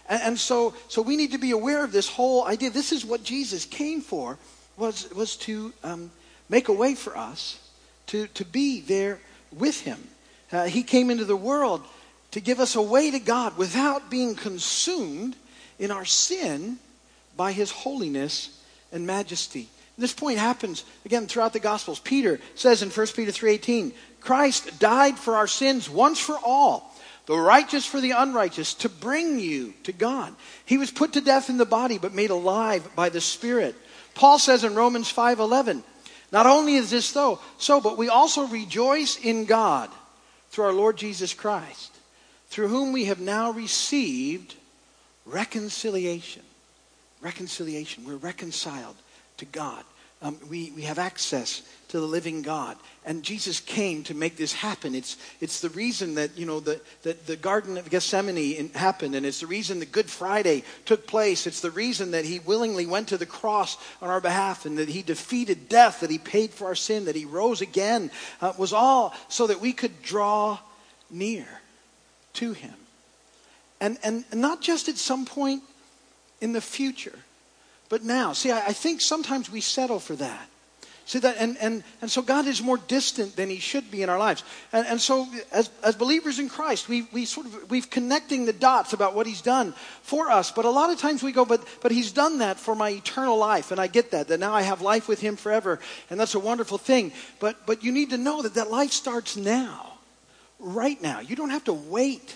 And, 0.08 0.22
and 0.22 0.38
so, 0.38 0.74
so 0.86 1.02
we 1.02 1.16
need 1.16 1.32
to 1.32 1.38
be 1.38 1.50
aware 1.50 1.82
of 1.82 1.90
this 1.90 2.08
whole 2.08 2.44
idea. 2.44 2.70
This 2.70 2.92
is 2.92 3.04
what 3.04 3.24
Jesus 3.24 3.64
came 3.64 4.00
for, 4.00 4.38
was, 4.76 5.12
was 5.12 5.34
to. 5.38 5.72
Um, 5.82 6.12
make 6.48 6.68
a 6.68 6.72
way 6.72 6.94
for 6.94 7.16
us 7.16 7.58
to, 8.08 8.26
to 8.28 8.44
be 8.44 8.80
there 8.80 9.18
with 9.52 9.80
him. 9.80 9.98
Uh, 10.52 10.64
he 10.64 10.82
came 10.82 11.10
into 11.10 11.24
the 11.24 11.36
world 11.36 11.82
to 12.32 12.40
give 12.40 12.60
us 12.60 12.76
a 12.76 12.82
way 12.82 13.10
to 13.10 13.18
God 13.18 13.56
without 13.56 14.10
being 14.10 14.34
consumed 14.34 15.36
in 15.78 15.90
our 15.90 16.04
sin 16.04 16.78
by 17.36 17.52
his 17.52 17.70
holiness 17.70 18.62
and 18.92 19.06
majesty. 19.06 19.68
This 19.98 20.12
point 20.12 20.38
happens 20.38 20.84
again 21.06 21.26
throughout 21.26 21.54
the 21.54 21.60
Gospels. 21.60 21.98
Peter 21.98 22.38
says 22.54 22.82
in 22.82 22.90
1 22.90 23.06
Peter 23.14 23.32
3:18, 23.32 23.92
Christ 24.20 24.78
died 24.78 25.18
for 25.18 25.36
our 25.36 25.46
sins 25.46 25.88
once 25.88 26.18
for 26.18 26.38
all, 26.38 26.94
the 27.24 27.38
righteous 27.38 27.86
for 27.86 28.00
the 28.00 28.10
unrighteous, 28.10 28.74
to 28.74 28.88
bring 28.88 29.38
you 29.38 29.72
to 29.84 29.92
God. 29.92 30.34
He 30.66 30.76
was 30.76 30.90
put 30.90 31.14
to 31.14 31.20
death 31.20 31.48
in 31.48 31.56
the 31.56 31.64
body 31.64 31.96
but 31.96 32.12
made 32.12 32.30
alive 32.30 32.94
by 32.94 33.08
the 33.08 33.20
Spirit. 33.20 33.74
Paul 34.14 34.38
says 34.38 34.64
in 34.64 34.74
Romans 34.74 35.10
5:11, 35.10 35.82
not 36.32 36.46
only 36.46 36.74
is 36.74 36.90
this 36.90 37.06
so, 37.06 37.40
so, 37.58 37.80
but 37.80 37.98
we 37.98 38.08
also 38.08 38.46
rejoice 38.46 39.18
in 39.18 39.44
God 39.44 39.90
through 40.50 40.64
our 40.64 40.72
Lord 40.72 40.96
Jesus 40.96 41.34
Christ, 41.34 41.94
through 42.48 42.68
whom 42.68 42.92
we 42.92 43.06
have 43.06 43.20
now 43.20 43.50
received 43.52 44.54
reconciliation. 45.24 46.42
Reconciliation. 47.20 48.04
We're 48.04 48.16
reconciled 48.16 48.96
to 49.38 49.44
God. 49.44 49.84
Um, 50.22 50.38
we, 50.48 50.70
we 50.70 50.82
have 50.82 50.98
access 50.98 51.62
to 51.88 52.00
the 52.00 52.06
living 52.06 52.42
God. 52.42 52.76
And 53.04 53.22
Jesus 53.22 53.60
came 53.60 54.02
to 54.04 54.14
make 54.14 54.36
this 54.36 54.52
happen. 54.52 54.94
It's, 54.94 55.16
it's 55.40 55.60
the 55.60 55.68
reason 55.68 56.14
that, 56.16 56.36
you 56.36 56.46
know, 56.46 56.58
the, 56.58 56.80
the, 57.02 57.16
the 57.26 57.36
Garden 57.36 57.76
of 57.76 57.90
Gethsemane 57.90 58.70
happened, 58.70 59.14
and 59.14 59.24
it's 59.24 59.40
the 59.40 59.46
reason 59.46 59.78
that 59.80 59.92
Good 59.92 60.10
Friday 60.10 60.64
took 60.84 61.06
place. 61.06 61.46
It's 61.46 61.60
the 61.60 61.70
reason 61.70 62.10
that 62.10 62.24
he 62.24 62.40
willingly 62.40 62.86
went 62.86 63.08
to 63.08 63.18
the 63.18 63.26
cross 63.26 63.76
on 64.02 64.08
our 64.08 64.20
behalf 64.20 64.66
and 64.66 64.78
that 64.78 64.88
he 64.88 65.02
defeated 65.02 65.68
death, 65.68 66.00
that 66.00 66.10
he 66.10 66.18
paid 66.18 66.50
for 66.50 66.66
our 66.66 66.74
sin, 66.74 67.04
that 67.04 67.14
he 67.14 67.24
rose 67.24 67.60
again, 67.60 68.10
uh, 68.40 68.52
was 68.58 68.72
all 68.72 69.14
so 69.28 69.46
that 69.46 69.60
we 69.60 69.72
could 69.72 70.02
draw 70.02 70.58
near 71.10 71.46
to 72.32 72.52
him. 72.52 72.74
And, 73.80 73.98
and 74.02 74.24
not 74.34 74.62
just 74.62 74.88
at 74.88 74.96
some 74.96 75.26
point 75.26 75.62
in 76.40 76.52
the 76.52 76.60
future, 76.60 77.18
but 77.88 78.02
now. 78.02 78.32
See, 78.32 78.50
I, 78.50 78.66
I 78.66 78.72
think 78.72 79.00
sometimes 79.00 79.50
we 79.50 79.60
settle 79.60 80.00
for 80.00 80.16
that. 80.16 80.48
See 81.06 81.20
that, 81.20 81.36
and, 81.38 81.56
and, 81.58 81.84
and 82.02 82.10
so 82.10 82.20
God 82.20 82.48
is 82.48 82.60
more 82.60 82.78
distant 82.78 83.36
than 83.36 83.48
He 83.48 83.60
should 83.60 83.92
be 83.92 84.02
in 84.02 84.08
our 84.08 84.18
lives. 84.18 84.42
And, 84.72 84.84
and 84.88 85.00
so, 85.00 85.28
as, 85.52 85.70
as 85.84 85.94
believers 85.94 86.40
in 86.40 86.48
Christ, 86.48 86.88
we, 86.88 87.02
we 87.12 87.26
sort 87.26 87.46
of 87.46 87.70
we've 87.70 87.88
connecting 87.88 88.44
the 88.44 88.52
dots 88.52 88.92
about 88.92 89.14
what 89.14 89.24
He's 89.24 89.40
done 89.40 89.72
for 90.02 90.32
us. 90.32 90.50
But 90.50 90.64
a 90.64 90.70
lot 90.70 90.90
of 90.90 90.98
times 90.98 91.22
we 91.22 91.30
go, 91.30 91.44
but 91.44 91.64
but 91.80 91.92
He's 91.92 92.10
done 92.10 92.38
that 92.38 92.58
for 92.58 92.74
my 92.74 92.90
eternal 92.90 93.38
life, 93.38 93.70
and 93.70 93.80
I 93.80 93.86
get 93.86 94.10
that. 94.10 94.26
That 94.26 94.40
now 94.40 94.52
I 94.52 94.62
have 94.62 94.82
life 94.82 95.06
with 95.06 95.20
Him 95.20 95.36
forever, 95.36 95.78
and 96.10 96.18
that's 96.18 96.34
a 96.34 96.40
wonderful 96.40 96.76
thing. 96.76 97.12
But 97.38 97.66
but 97.66 97.84
you 97.84 97.92
need 97.92 98.10
to 98.10 98.18
know 98.18 98.42
that 98.42 98.54
that 98.54 98.72
life 98.72 98.90
starts 98.90 99.36
now, 99.36 99.98
right 100.58 101.00
now. 101.00 101.20
You 101.20 101.36
don't 101.36 101.50
have 101.50 101.64
to 101.64 101.72
wait 101.72 102.34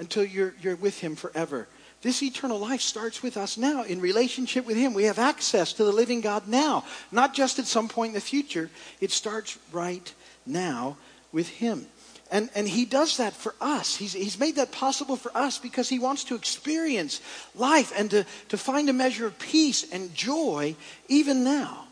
until 0.00 0.24
you're 0.24 0.56
you're 0.60 0.74
with 0.74 0.98
Him 0.98 1.14
forever. 1.14 1.68
This 2.02 2.22
eternal 2.22 2.58
life 2.58 2.82
starts 2.82 3.22
with 3.22 3.36
us 3.36 3.56
now 3.56 3.82
in 3.82 4.00
relationship 4.00 4.66
with 4.66 4.76
Him. 4.76 4.94
We 4.94 5.04
have 5.04 5.18
access 5.18 5.72
to 5.74 5.84
the 5.84 5.92
living 5.92 6.20
God 6.20 6.46
now, 6.46 6.84
not 7.10 7.34
just 7.34 7.58
at 7.58 7.66
some 7.66 7.88
point 7.88 8.10
in 8.10 8.14
the 8.14 8.20
future. 8.20 8.70
It 9.00 9.10
starts 9.10 9.58
right 9.72 10.12
now 10.44 10.96
with 11.32 11.48
Him. 11.48 11.86
And, 12.30 12.50
and 12.54 12.68
He 12.68 12.84
does 12.84 13.16
that 13.16 13.32
for 13.32 13.54
us. 13.60 13.96
He's, 13.96 14.12
he's 14.12 14.38
made 14.38 14.56
that 14.56 14.72
possible 14.72 15.16
for 15.16 15.36
us 15.36 15.58
because 15.58 15.88
He 15.88 15.98
wants 15.98 16.24
to 16.24 16.34
experience 16.34 17.20
life 17.54 17.92
and 17.96 18.10
to, 18.10 18.26
to 18.50 18.58
find 18.58 18.88
a 18.88 18.92
measure 18.92 19.26
of 19.26 19.38
peace 19.38 19.90
and 19.90 20.14
joy 20.14 20.76
even 21.08 21.44
now. 21.44 21.85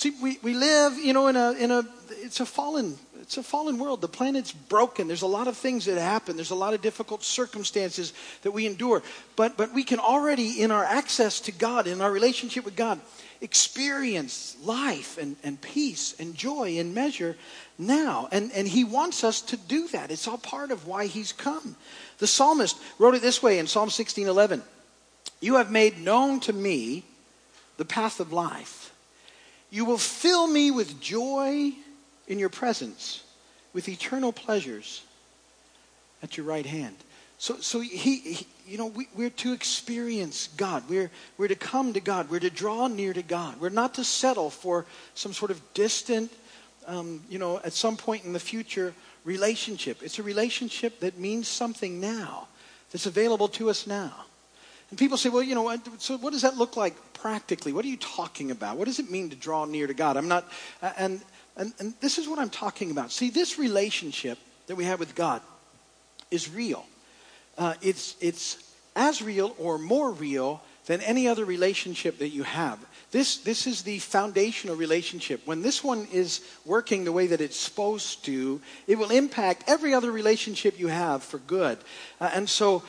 See, 0.00 0.12
we, 0.22 0.38
we 0.42 0.54
live, 0.54 0.96
you 0.96 1.12
know, 1.12 1.26
in 1.26 1.36
a, 1.36 1.52
in 1.52 1.70
a, 1.70 1.84
it's 2.22 2.40
a 2.40 2.46
fallen 2.46 2.96
it's 3.20 3.36
a 3.36 3.42
fallen 3.42 3.78
world. 3.78 4.00
The 4.00 4.08
planet's 4.08 4.50
broken. 4.50 5.06
There's 5.06 5.20
a 5.20 5.26
lot 5.26 5.46
of 5.46 5.58
things 5.58 5.84
that 5.84 6.00
happen. 6.00 6.36
There's 6.36 6.50
a 6.50 6.54
lot 6.54 6.72
of 6.72 6.80
difficult 6.80 7.22
circumstances 7.22 8.14
that 8.40 8.52
we 8.52 8.66
endure. 8.66 9.02
But, 9.36 9.58
but 9.58 9.74
we 9.74 9.84
can 9.84 9.98
already, 9.98 10.62
in 10.62 10.70
our 10.70 10.82
access 10.82 11.38
to 11.42 11.52
God, 11.52 11.86
in 11.86 12.00
our 12.00 12.10
relationship 12.10 12.64
with 12.64 12.76
God, 12.76 12.98
experience 13.42 14.56
life 14.64 15.18
and, 15.18 15.36
and 15.44 15.60
peace 15.60 16.16
and 16.18 16.34
joy 16.34 16.78
in 16.78 16.94
measure 16.94 17.36
now. 17.78 18.26
And, 18.32 18.50
and 18.52 18.66
He 18.66 18.84
wants 18.84 19.22
us 19.22 19.42
to 19.42 19.58
do 19.58 19.86
that. 19.88 20.10
It's 20.10 20.26
all 20.26 20.38
part 20.38 20.70
of 20.70 20.86
why 20.86 21.06
He's 21.06 21.32
come. 21.32 21.76
The 22.18 22.26
psalmist 22.26 22.78
wrote 22.98 23.14
it 23.14 23.20
this 23.20 23.42
way 23.42 23.58
in 23.58 23.66
Psalm 23.66 23.90
16 23.90 24.26
11 24.26 24.62
You 25.42 25.56
have 25.56 25.70
made 25.70 25.98
known 26.00 26.40
to 26.40 26.54
me 26.54 27.04
the 27.76 27.84
path 27.84 28.18
of 28.18 28.32
life. 28.32 28.79
You 29.70 29.84
will 29.84 29.98
fill 29.98 30.46
me 30.46 30.70
with 30.70 31.00
joy 31.00 31.72
in 32.26 32.38
your 32.38 32.48
presence 32.48 33.22
with 33.72 33.88
eternal 33.88 34.32
pleasures 34.32 35.02
at 36.22 36.36
your 36.36 36.46
right 36.46 36.66
hand. 36.66 36.96
So, 37.38 37.56
so 37.60 37.80
he, 37.80 38.16
he 38.16 38.46
you 38.66 38.78
know, 38.78 38.86
we, 38.86 39.08
we're 39.16 39.30
to 39.30 39.52
experience 39.52 40.48
God. 40.56 40.84
We're, 40.88 41.10
we're 41.38 41.48
to 41.48 41.54
come 41.54 41.92
to 41.94 42.00
God. 42.00 42.30
We're 42.30 42.40
to 42.40 42.50
draw 42.50 42.86
near 42.86 43.12
to 43.12 43.22
God. 43.22 43.60
We're 43.60 43.70
not 43.70 43.94
to 43.94 44.04
settle 44.04 44.50
for 44.50 44.86
some 45.14 45.32
sort 45.32 45.50
of 45.50 45.60
distant, 45.74 46.30
um, 46.86 47.22
you 47.28 47.38
know, 47.38 47.58
at 47.64 47.72
some 47.72 47.96
point 47.96 48.24
in 48.24 48.32
the 48.32 48.40
future 48.40 48.94
relationship. 49.24 50.02
It's 50.02 50.18
a 50.18 50.22
relationship 50.22 51.00
that 51.00 51.18
means 51.18 51.48
something 51.48 52.00
now, 52.00 52.48
that's 52.92 53.06
available 53.06 53.48
to 53.48 53.70
us 53.70 53.86
now. 53.86 54.26
And 54.90 54.98
people 54.98 55.16
say, 55.16 55.28
well, 55.28 55.42
you 55.42 55.54
know, 55.54 55.74
so 55.98 56.18
what 56.18 56.32
does 56.32 56.42
that 56.42 56.56
look 56.56 56.76
like 56.76 56.94
practically? 57.14 57.72
What 57.72 57.84
are 57.84 57.88
you 57.88 57.96
talking 57.96 58.50
about? 58.50 58.76
What 58.76 58.86
does 58.86 58.98
it 58.98 59.10
mean 59.10 59.30
to 59.30 59.36
draw 59.36 59.64
near 59.64 59.86
to 59.86 59.94
God? 59.94 60.16
I'm 60.16 60.28
not, 60.28 60.50
and 60.96 61.20
and, 61.56 61.74
and 61.78 61.94
this 62.00 62.18
is 62.18 62.26
what 62.26 62.38
I'm 62.38 62.50
talking 62.50 62.90
about. 62.90 63.12
See, 63.12 63.28
this 63.28 63.58
relationship 63.58 64.38
that 64.66 64.76
we 64.76 64.84
have 64.84 64.98
with 64.98 65.14
God 65.14 65.42
is 66.30 66.52
real. 66.52 66.86
Uh, 67.58 67.74
it's, 67.82 68.16
it's 68.20 68.74
as 68.96 69.20
real 69.20 69.54
or 69.58 69.78
more 69.78 70.10
real 70.10 70.62
than 70.86 71.02
any 71.02 71.28
other 71.28 71.44
relationship 71.44 72.18
that 72.18 72.30
you 72.30 72.44
have. 72.44 72.78
This, 73.10 73.38
this 73.38 73.66
is 73.66 73.82
the 73.82 73.98
foundational 73.98 74.76
relationship. 74.76 75.46
When 75.46 75.60
this 75.60 75.84
one 75.84 76.06
is 76.12 76.40
working 76.64 77.04
the 77.04 77.12
way 77.12 77.26
that 77.26 77.40
it's 77.40 77.58
supposed 77.58 78.24
to, 78.24 78.60
it 78.86 78.96
will 78.96 79.10
impact 79.10 79.64
every 79.66 79.92
other 79.92 80.10
relationship 80.10 80.78
you 80.78 80.86
have 80.86 81.22
for 81.22 81.38
good. 81.38 81.78
Uh, 82.20 82.30
and 82.32 82.48
so 82.48 82.82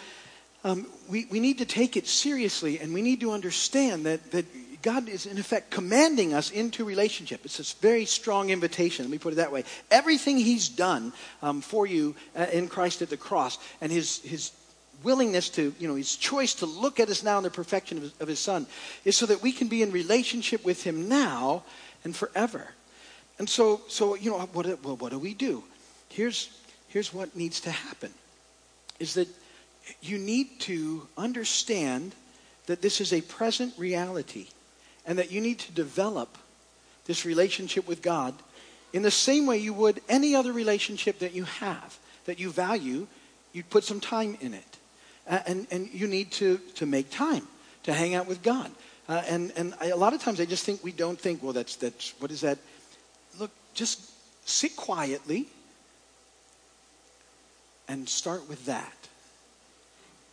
um, 0.64 0.86
we, 1.10 1.26
we 1.26 1.40
need 1.40 1.58
to 1.58 1.66
take 1.66 1.98
it 1.98 2.08
seriously 2.08 2.80
and 2.80 2.94
we 2.94 3.02
need 3.02 3.20
to 3.22 3.32
understand 3.32 4.06
that, 4.06 4.32
that 4.32 4.46
God 4.82 5.10
is 5.10 5.26
in 5.26 5.38
effect 5.38 5.70
commanding 5.70 6.34
us 6.34 6.52
into 6.52 6.84
relationship. 6.84 7.42
It's 7.46 7.60
a 7.60 7.76
very 7.82 8.06
strong 8.06 8.50
invitation. 8.50 9.06
Let 9.06 9.12
me 9.12 9.18
put 9.18 9.34
it 9.34 9.38
that 9.38 9.52
way. 9.52 9.64
Everything 9.90 10.38
He's 10.38 10.70
done 10.70 11.14
um, 11.42 11.62
for 11.62 11.86
you 11.86 12.16
uh, 12.36 12.48
in 12.52 12.68
Christ 12.68 13.02
at 13.02 13.10
the 13.10 13.18
cross, 13.18 13.58
and 13.80 13.92
His 13.92 14.20
His 14.20 14.52
willingness 15.04 15.50
to, 15.50 15.74
you 15.80 15.88
know, 15.88 15.96
His 15.96 16.16
choice 16.16 16.56
to 16.56 16.66
look 16.66 17.00
at 17.00 17.10
us 17.10 17.24
now 17.24 17.38
in 17.38 17.44
the 17.44 17.50
perfection 17.50 17.98
of 17.98 18.04
His, 18.04 18.14
of 18.20 18.28
his 18.28 18.40
Son, 18.40 18.66
is 19.06 19.18
so 19.18 19.26
that 19.28 19.42
we 19.42 19.52
can 19.52 19.68
be 19.68 19.82
in 19.82 19.92
relationship 19.92 20.66
with 20.66 20.84
Him 20.84 21.08
now 21.08 21.64
and 22.04 22.16
forever. 22.16 22.70
And 23.38 23.50
so, 23.50 23.82
so 23.88 24.16
you 24.16 24.32
know, 24.32 24.40
what, 24.40 24.66
well, 24.84 24.98
what 24.98 25.12
do 25.12 25.20
we 25.20 25.34
do? 25.34 25.64
Here's 26.10 26.50
here's 26.88 27.14
what 27.14 27.36
needs 27.36 27.62
to 27.62 27.72
happen: 27.72 28.12
is 29.00 29.14
that 29.14 29.28
you 30.02 30.18
need 30.18 30.60
to 30.62 31.08
understand 31.18 32.14
that 32.68 32.82
this 32.82 33.02
is 33.02 33.14
a 33.14 33.22
present 33.22 33.74
reality 33.78 34.48
and 35.06 35.18
that 35.18 35.32
you 35.32 35.42
need 35.42 35.60
to 35.60 35.72
develop 35.72 36.38
this 37.06 37.26
relationship 37.26 37.88
with 37.88 38.02
God 38.02 38.34
in 38.94 39.02
the 39.02 39.12
same 39.12 39.46
way 39.46 39.58
you 39.58 39.74
would 39.74 40.02
any 40.08 40.36
other 40.36 40.54
relationship 40.54 41.20
that 41.20 41.34
you 41.34 41.44
have, 41.46 41.98
that 42.26 42.40
you 42.40 42.52
value, 42.52 43.08
you 43.54 43.64
put 43.64 43.84
some 43.84 44.00
time 44.00 44.38
in 44.42 44.54
it. 44.54 44.78
Uh, 45.28 45.40
and, 45.46 45.68
and 45.72 45.90
you 45.94 46.08
need 46.08 46.32
to, 46.32 46.58
to 46.76 46.86
make 46.86 47.10
time 47.10 47.48
to 47.84 47.94
hang 47.94 48.16
out 48.16 48.28
with 48.28 48.42
God. 48.44 48.72
Uh, 49.08 49.22
and 49.28 49.52
and 49.56 49.74
I, 49.80 49.88
a 49.88 49.96
lot 49.96 50.14
of 50.14 50.22
times 50.22 50.40
I 50.40 50.46
just 50.46 50.66
think 50.66 50.84
we 50.84 50.92
don't 50.92 51.20
think, 51.20 51.44
well, 51.44 51.54
that's, 51.54 51.76
that's, 51.76 52.14
what 52.20 52.32
is 52.32 52.42
that? 52.42 52.58
Look, 53.40 53.52
just 53.74 54.12
sit 54.48 54.76
quietly 54.76 55.48
and 57.88 58.08
start 58.08 58.48
with 58.48 58.66
that. 58.66 58.94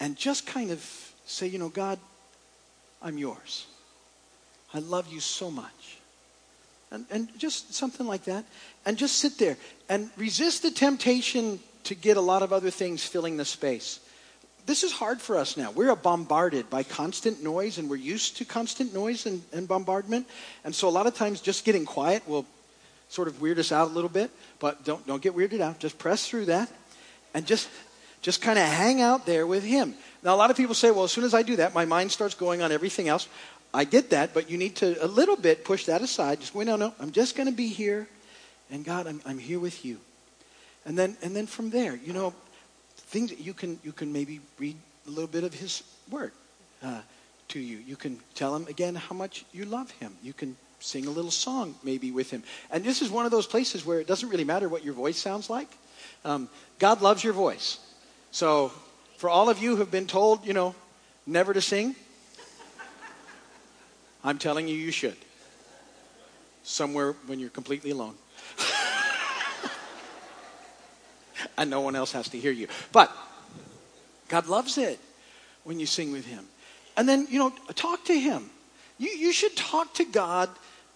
And 0.00 0.17
just 0.17 0.47
kind 0.47 0.71
of 0.71 1.12
say, 1.26 1.47
you 1.47 1.59
know, 1.59 1.69
God, 1.69 1.99
I'm 3.02 3.19
yours. 3.19 3.67
I 4.73 4.78
love 4.78 5.12
you 5.12 5.21
so 5.21 5.50
much. 5.50 5.99
And, 6.90 7.05
and 7.11 7.28
just 7.38 7.75
something 7.75 8.07
like 8.07 8.25
that. 8.25 8.45
And 8.87 8.97
just 8.97 9.17
sit 9.17 9.38
there 9.38 9.57
and 9.88 10.11
resist 10.17 10.62
the 10.62 10.71
temptation 10.71 11.61
to 11.85 11.95
get 11.95 12.17
a 12.17 12.21
lot 12.21 12.43
of 12.43 12.52
other 12.52 12.71
things 12.71 13.05
filling 13.05 13.37
the 13.37 13.45
space. 13.45 14.00
This 14.67 14.85
is 14.85 14.93
hard 14.93 15.21
for 15.21 15.37
us 15.38 15.57
now. 15.57 15.71
We're 15.71 15.95
bombarded 15.97 16.69
by 16.69 16.83
constant 16.83 17.43
noise, 17.43 17.78
and 17.78 17.88
we're 17.88 17.97
used 17.97 18.37
to 18.37 18.45
constant 18.45 18.93
noise 18.93 19.25
and, 19.25 19.43
and 19.52 19.67
bombardment. 19.67 20.26
And 20.62 20.75
so, 20.75 20.88
a 20.88 20.90
lot 20.90 21.07
of 21.07 21.14
times, 21.14 21.40
just 21.40 21.64
getting 21.64 21.87
quiet 21.87 22.28
will 22.28 22.45
sort 23.09 23.28
of 23.28 23.40
weird 23.40 23.59
us 23.59 23.73
out 23.73 23.90
a 23.90 23.95
little 23.95 24.11
bit. 24.11 24.31
But 24.59 24.85
don't, 24.85 25.07
don't 25.07 25.23
get 25.23 25.35
weirded 25.35 25.61
out. 25.61 25.78
Just 25.78 25.99
press 25.99 26.28
through 26.28 26.47
that 26.47 26.71
and 27.35 27.47
just, 27.47 27.69
just 28.22 28.42
kind 28.42 28.58
of 28.58 28.64
hang 28.64 29.00
out 29.00 29.26
there 29.26 29.46
with 29.46 29.64
Him. 29.64 29.94
Now, 30.22 30.34
a 30.34 30.37
lot 30.37 30.50
of 30.50 30.56
people 30.56 30.75
say, 30.75 30.90
well, 30.90 31.04
as 31.04 31.12
soon 31.12 31.25
as 31.25 31.34
I 31.34 31.42
do 31.42 31.56
that, 31.56 31.75
my 31.75 31.84
mind 31.84 32.10
starts 32.10 32.34
going 32.34 32.62
on 32.62 32.72
everything 32.72 33.08
else. 33.08 33.28
I 33.72 33.84
get 33.84 34.10
that, 34.10 34.34
but 34.34 34.50
you 34.50 34.56
need 34.56 34.76
to 34.76 35.02
a 35.04 35.06
little 35.06 35.37
bit 35.37 35.64
push 35.64 35.84
that 35.87 36.00
aside. 36.00 36.40
Just 36.40 36.54
wait, 36.54 36.66
no, 36.66 36.76
no, 36.76 36.94
I'm 36.98 37.12
just 37.12 37.37
going 37.37 37.48
to 37.48 37.54
be 37.54 37.68
here, 37.68 38.08
and 38.70 38.84
God, 38.84 39.06
I'm, 39.06 39.20
I'm 39.26 39.38
here 39.38 39.60
with 39.60 39.84
you. 39.84 39.98
And 40.84 40.96
then, 40.96 41.16
and 41.22 41.37
then 41.37 41.46
from 41.46 41.70
there, 41.70 41.94
you 41.96 42.12
know, 42.12 42.32
things 42.96 43.38
you 43.38 43.52
can 43.52 43.78
you 43.82 43.92
can 43.92 44.12
maybe 44.12 44.40
read 44.58 44.76
a 45.06 45.10
little 45.10 45.28
bit 45.28 45.44
of 45.44 45.52
His 45.52 45.82
Word 46.10 46.32
uh, 46.82 47.00
to 47.48 47.60
you. 47.60 47.78
You 47.78 47.96
can 47.96 48.18
tell 48.34 48.56
Him 48.56 48.66
again 48.68 48.94
how 48.94 49.14
much 49.14 49.44
you 49.52 49.66
love 49.66 49.90
Him. 49.92 50.14
You 50.22 50.32
can 50.32 50.56
sing 50.80 51.06
a 51.06 51.10
little 51.10 51.30
song 51.30 51.75
maybe 51.82 52.10
with 52.10 52.30
Him. 52.30 52.42
And 52.70 52.84
this 52.84 53.02
is 53.02 53.10
one 53.10 53.26
of 53.26 53.30
those 53.30 53.46
places 53.46 53.84
where 53.84 54.00
it 54.00 54.06
doesn't 54.06 54.28
really 54.28 54.44
matter 54.44 54.68
what 54.68 54.84
your 54.84 54.94
voice 54.94 55.18
sounds 55.18 55.50
like. 55.50 55.68
Um, 56.25 56.48
God 56.78 57.02
loves 57.02 57.22
your 57.22 57.34
voice. 57.34 57.78
So, 58.30 58.73
for 59.16 59.28
all 59.30 59.49
of 59.49 59.58
you 59.58 59.73
who 59.73 59.76
have 59.78 59.90
been 59.90 60.06
told, 60.06 60.47
you 60.47 60.52
know, 60.52 60.75
never 61.26 61.52
to 61.52 61.61
sing, 61.61 61.97
I'm 64.23 64.38
telling 64.38 64.68
you, 64.68 64.75
you 64.75 64.90
should. 64.90 65.16
Somewhere 66.62 67.12
when 67.26 67.38
you're 67.38 67.50
completely 67.50 67.90
alone. 67.90 68.14
and 71.56 71.70
no 71.70 71.80
one 71.80 71.97
else 71.97 72.12
has 72.12 72.28
to 72.30 72.38
hear 72.38 72.52
you. 72.52 72.68
But 72.92 73.11
God 74.28 74.47
loves 74.47 74.76
it 74.78 74.99
when 75.64 75.80
you 75.80 75.87
sing 75.87 76.12
with 76.12 76.26
Him. 76.26 76.44
And 76.97 77.08
then, 77.08 77.26
you 77.30 77.38
know, 77.38 77.50
talk 77.75 78.04
to 78.06 78.18
Him. 78.18 78.50
You, 78.99 79.08
you 79.11 79.32
should 79.32 79.56
talk 79.56 79.94
to 79.94 80.04
God 80.04 80.50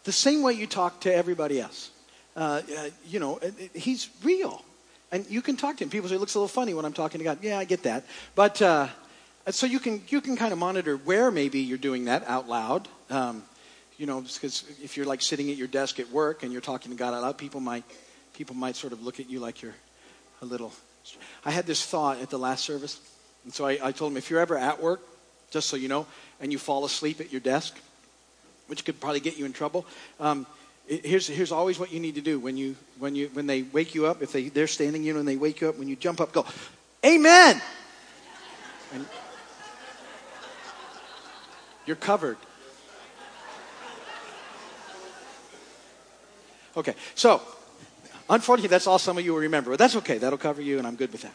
the 0.05 0.13
same 0.13 0.43
way 0.43 0.53
you 0.53 0.67
talk 0.67 1.01
to 1.03 1.15
everybody 1.15 1.61
else. 1.61 1.91
Uh, 2.37 2.63
uh, 2.79 2.89
you 3.07 3.21
know, 3.21 3.41
He's 3.75 4.09
real. 4.23 4.65
And 5.13 5.25
you 5.31 5.43
can 5.43 5.57
talk 5.57 5.77
to 5.77 5.85
Him. 5.85 5.91
People 5.91 6.09
say, 6.09 6.17
it 6.17 6.21
looks 6.21 6.35
a 6.35 6.39
little 6.39 6.49
funny 6.49 6.75
when 6.75 6.85
I'm 6.85 6.93
talking 6.93 7.19
to 7.19 7.25
God. 7.25 7.39
Yeah, 7.43 7.59
I 7.59 7.65
get 7.65 7.85
that. 7.85 8.05
But. 8.35 8.61
Uh, 8.61 8.89
so 9.51 9.67
you 9.67 9.81
can 9.81 10.01
you 10.07 10.21
can 10.21 10.37
kind 10.37 10.53
of 10.53 10.59
monitor 10.61 10.97
where 10.97 11.29
maybe 11.33 11.59
you're 11.59 11.77
doing 11.77 12.05
that 12.05 12.23
out 12.29 12.49
loud 12.49 12.87
um, 13.13 13.43
you 13.99 14.07
know, 14.07 14.21
because 14.21 14.65
if 14.83 14.97
you're 14.97 15.07
like 15.07 15.23
sitting 15.23 15.51
at 15.51 15.57
your 15.57 15.69
desk 15.69 16.01
at 16.01 16.11
work 16.11 16.43
and 16.43 16.51
you're 16.51 16.63
talking 16.63 16.91
to 16.91 16.97
God 16.97 17.15
out 17.15 17.23
loud, 17.23 17.39
people 17.39 17.61
might 17.61 17.85
people 18.35 18.57
might 18.57 18.75
sort 18.75 18.93
of 18.93 19.05
look 19.05 19.21
at 19.21 19.29
you 19.29 19.39
like 19.39 19.63
you're 19.63 19.75
a 20.41 20.47
little. 20.47 20.73
I 21.45 21.51
had 21.51 21.67
this 21.67 21.85
thought 21.85 22.21
at 22.21 22.31
the 22.31 22.39
last 22.39 22.65
service, 22.65 23.01
and 23.45 23.53
so 23.53 23.67
I, 23.67 23.79
I 23.83 23.93
told 23.93 24.13
him 24.13 24.17
if 24.17 24.31
you're 24.31 24.41
ever 24.41 24.57
at 24.57 24.83
work, 24.83 25.01
just 25.51 25.69
so 25.69 25.77
you 25.77 25.89
know, 25.89 26.07
and 26.41 26.51
you 26.51 26.59
fall 26.59 26.85
asleep 26.85 27.21
at 27.21 27.31
your 27.31 27.41
desk, 27.41 27.77
which 28.67 28.85
could 28.85 28.99
probably 28.99 29.21
get 29.21 29.37
you 29.37 29.45
in 29.45 29.53
trouble. 29.53 29.85
Um, 30.19 30.47
here's, 30.99 31.27
here's 31.27 31.53
always 31.53 31.79
what 31.79 31.93
you 31.93 32.01
need 32.01 32.17
to 32.17 32.21
do 32.21 32.39
when, 32.39 32.57
you, 32.57 32.77
when, 32.99 33.15
you, 33.15 33.31
when 33.33 33.47
they 33.47 33.63
wake 33.63 33.95
you 33.95 34.07
up. 34.07 34.23
If 34.23 34.33
they, 34.33 34.49
they're 34.49 34.67
standing 34.67 35.03
you 35.03 35.15
know, 35.15 35.21
and 35.21 35.29
they 35.29 35.37
wake 35.37 35.61
you 35.61 35.69
up, 35.69 35.79
when 35.79 35.89
you 35.89 35.97
jump 35.97 36.21
up, 36.21 36.33
go, 36.33 36.45
Amen. 37.05 37.61
And 38.95 39.07
you're 41.87 41.97
covered. 41.97 42.37
Okay, 46.77 46.95
so 47.15 47.43
unfortunately, 48.31 48.69
that's 48.69 48.87
all 48.87 48.99
some 48.99 49.19
of 49.19 49.25
you 49.25 49.33
will 49.33 49.41
remember, 49.41 49.71
but 49.71 49.79
that's 49.79 49.97
okay. 49.97 50.19
That'll 50.19 50.39
cover 50.39 50.63
you, 50.63 50.79
and 50.79 50.87
I'm 50.87 50.97
good 50.97 51.13
with 51.13 51.23
that. 51.23 51.35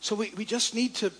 So 0.00 0.14
we, 0.14 0.32
we 0.36 0.44
just 0.44 0.74
need 0.74 0.94
to, 0.96 1.10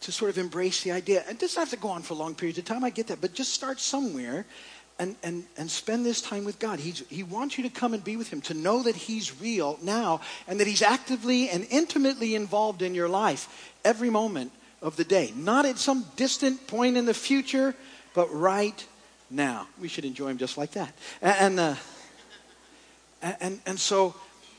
to 0.00 0.12
sort 0.12 0.30
of 0.30 0.38
embrace 0.38 0.82
the 0.82 0.92
idea. 0.92 1.24
It 1.28 1.38
doesn't 1.38 1.58
have 1.58 1.70
to 1.70 1.76
go 1.76 1.88
on 1.88 2.02
for 2.02 2.14
long 2.14 2.34
periods 2.34 2.58
of 2.58 2.64
time, 2.64 2.84
I 2.84 2.90
get 2.90 3.06
that, 3.06 3.20
but 3.20 3.32
just 3.32 3.52
start 3.52 3.80
somewhere 3.80 4.44
and, 4.98 5.16
and, 5.22 5.44
and 5.56 5.70
spend 5.70 6.06
this 6.06 6.20
time 6.20 6.44
with 6.44 6.58
God. 6.58 6.78
He's, 6.78 7.00
he 7.08 7.22
wants 7.22 7.56
you 7.58 7.64
to 7.64 7.70
come 7.70 7.94
and 7.94 8.04
be 8.04 8.16
with 8.16 8.32
Him, 8.32 8.40
to 8.42 8.54
know 8.54 8.82
that 8.82 8.94
He's 8.94 9.40
real 9.40 9.78
now 9.82 10.20
and 10.46 10.60
that 10.60 10.66
He's 10.66 10.82
actively 10.82 11.48
and 11.48 11.66
intimately 11.70 12.34
involved 12.34 12.82
in 12.82 12.94
your 12.94 13.08
life 13.08 13.72
every 13.84 14.10
moment 14.10 14.52
of 14.80 14.96
the 14.96 15.04
day. 15.04 15.32
Not 15.36 15.66
at 15.66 15.78
some 15.78 16.04
distant 16.16 16.66
point 16.66 16.96
in 16.96 17.04
the 17.04 17.14
future, 17.14 17.74
but 18.14 18.32
right 18.32 18.86
now. 19.30 19.66
We 19.80 19.88
should 19.88 20.04
enjoy 20.04 20.28
Him 20.28 20.38
just 20.38 20.58
like 20.58 20.72
that. 20.72 20.92
And, 21.20 21.58
uh, 21.58 21.74
and, 23.22 23.60
and 23.66 23.78
so, 23.78 24.14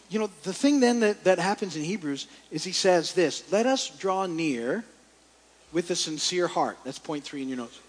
you 0.09 0.19
know, 0.19 0.29
the 0.43 0.53
thing 0.53 0.79
then 0.79 1.01
that, 1.01 1.23
that 1.25 1.39
happens 1.39 1.75
in 1.75 1.83
Hebrews 1.83 2.27
is 2.51 2.63
he 2.63 2.71
says 2.71 3.13
this 3.13 3.51
let 3.51 3.65
us 3.65 3.89
draw 3.89 4.25
near 4.25 4.83
with 5.71 5.89
a 5.89 5.95
sincere 5.95 6.47
heart. 6.47 6.77
That's 6.83 6.99
point 6.99 7.23
three 7.23 7.41
in 7.41 7.49
your 7.49 7.57
notes. 7.57 7.79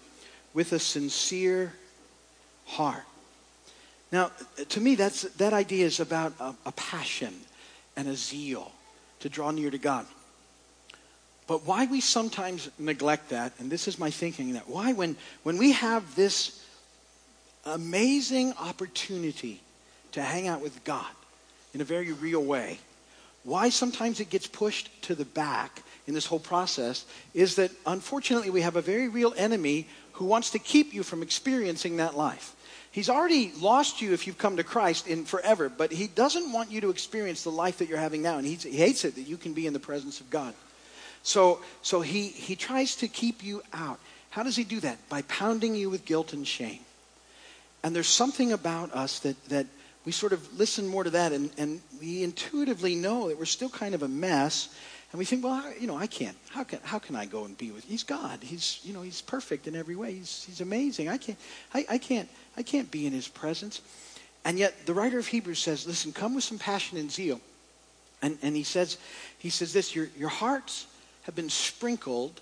With 0.53 0.73
a 0.73 0.79
sincere 0.79 1.73
heart. 2.65 3.03
Now, 4.11 4.31
to 4.69 4.79
me, 4.79 4.95
that's, 4.95 5.23
that 5.23 5.53
idea 5.53 5.85
is 5.85 5.99
about 5.99 6.33
a, 6.39 6.53
a 6.65 6.71
passion 6.71 7.33
and 7.95 8.07
a 8.07 8.15
zeal 8.15 8.71
to 9.19 9.29
draw 9.29 9.51
near 9.51 9.71
to 9.71 9.77
God. 9.77 10.05
But 11.47 11.65
why 11.65 11.85
we 11.85 12.01
sometimes 12.01 12.69
neglect 12.79 13.29
that, 13.29 13.53
and 13.59 13.69
this 13.69 13.87
is 13.87 13.99
my 13.99 14.09
thinking, 14.09 14.53
that 14.53 14.67
why 14.67 14.93
when, 14.93 15.15
when 15.43 15.57
we 15.57 15.73
have 15.73 16.15
this 16.15 16.63
amazing 17.65 18.53
opportunity 18.53 19.61
to 20.13 20.21
hang 20.21 20.47
out 20.47 20.61
with 20.61 20.83
God 20.83 21.05
in 21.73 21.81
a 21.81 21.83
very 21.83 22.11
real 22.13 22.43
way, 22.43 22.79
why 23.43 23.69
sometimes 23.69 24.19
it 24.19 24.29
gets 24.29 24.47
pushed 24.47 24.89
to 25.03 25.13
the 25.13 25.25
back 25.25 25.83
in 26.07 26.13
this 26.13 26.25
whole 26.25 26.39
process 26.39 27.05
is 27.33 27.55
that 27.55 27.71
unfortunately 27.85 28.49
we 28.49 28.61
have 28.61 28.75
a 28.75 28.81
very 28.81 29.07
real 29.07 29.33
enemy 29.37 29.87
who 30.13 30.25
wants 30.25 30.51
to 30.51 30.59
keep 30.59 30.93
you 30.93 31.03
from 31.03 31.21
experiencing 31.21 31.97
that 31.97 32.15
life. 32.15 32.54
He's 32.95 33.09
already 33.09 33.51
lost 33.59 34.01
you 34.01 34.13
if 34.13 34.25
you've 34.25 34.37
come 34.37 34.55
to 34.55 34.63
Christ 34.63 35.05
in 35.05 35.25
forever, 35.25 35.67
but 35.67 35.91
he 35.91 36.07
doesn't 36.07 36.53
want 36.53 36.71
you 36.71 36.79
to 36.79 36.89
experience 36.89 37.43
the 37.43 37.51
life 37.51 37.79
that 37.79 37.89
you're 37.89 37.97
having 37.97 38.21
now, 38.21 38.37
and 38.37 38.47
he, 38.47 38.55
he 38.55 38.77
hates 38.77 39.03
it 39.03 39.15
that 39.15 39.23
you 39.23 39.35
can 39.35 39.51
be 39.51 39.67
in 39.67 39.73
the 39.73 39.81
presence 39.81 40.21
of 40.21 40.29
God. 40.29 40.53
So, 41.21 41.59
so 41.81 41.99
he, 41.99 42.29
he 42.29 42.55
tries 42.55 42.95
to 42.95 43.09
keep 43.09 43.43
you 43.43 43.61
out. 43.73 43.99
How 44.29 44.43
does 44.43 44.55
he 44.55 44.63
do 44.63 44.79
that? 44.79 45.09
By 45.09 45.23
pounding 45.23 45.75
you 45.75 45.89
with 45.89 46.05
guilt 46.05 46.31
and 46.31 46.47
shame. 46.47 46.79
And 47.83 47.93
there's 47.93 48.07
something 48.07 48.53
about 48.53 48.93
us 48.93 49.19
that, 49.19 49.43
that 49.49 49.67
we 50.05 50.13
sort 50.13 50.31
of 50.31 50.57
listen 50.57 50.87
more 50.87 51.03
to 51.03 51.09
that, 51.09 51.33
and, 51.33 51.51
and 51.57 51.81
we 51.99 52.23
intuitively 52.23 52.95
know 52.95 53.27
that 53.27 53.37
we're 53.37 53.43
still 53.43 53.67
kind 53.67 53.93
of 53.93 54.03
a 54.03 54.07
mess, 54.07 54.73
and 55.15 55.19
we 55.19 55.23
think, 55.23 55.45
well, 55.45 55.63
you 55.79 55.87
know, 55.87 55.95
I 55.95 56.07
can't. 56.07 56.35
How 56.49 56.65
can, 56.65 56.79
how 56.83 56.99
can 56.99 57.15
I 57.15 57.25
go 57.25 57.45
and 57.45 57.57
be 57.57 57.71
with? 57.71 57.85
He's 57.85 58.03
God. 58.03 58.39
He's, 58.41 58.81
you 58.83 58.91
know, 58.91 59.01
he's 59.01 59.21
perfect 59.21 59.65
in 59.65 59.73
every 59.73 59.95
way. 59.95 60.11
He's, 60.11 60.43
he's 60.43 60.59
amazing. 60.59 61.07
I 61.07 61.17
can't, 61.17 61.37
I, 61.73 61.85
I 61.91 61.97
can't, 61.99 62.27
I 62.57 62.63
can't 62.63 62.91
be 62.91 63.07
in 63.07 63.13
his 63.13 63.29
presence. 63.29 63.79
And 64.43 64.59
yet 64.59 64.85
the 64.85 64.93
writer 64.93 65.17
of 65.17 65.25
Hebrews 65.25 65.59
says, 65.59 65.87
listen, 65.87 66.11
come 66.11 66.35
with 66.35 66.43
some 66.43 66.59
passion 66.59 66.97
and 66.97 67.09
zeal. 67.09 67.39
And, 68.21 68.37
and 68.41 68.57
he 68.57 68.63
says, 68.63 68.97
he 69.37 69.49
says 69.49 69.71
this, 69.71 69.95
your, 69.95 70.09
your 70.17 70.27
hearts 70.27 70.85
have 71.21 71.33
been 71.33 71.49
sprinkled 71.49 72.41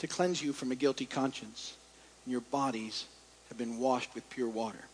to 0.00 0.08
cleanse 0.08 0.42
you 0.42 0.52
from 0.52 0.72
a 0.72 0.74
guilty 0.74 1.06
conscience. 1.06 1.76
And 2.24 2.32
your 2.32 2.40
bodies 2.40 3.04
have 3.48 3.58
been 3.58 3.78
washed 3.78 4.12
with 4.12 4.28
pure 4.28 4.48
water. 4.48 4.86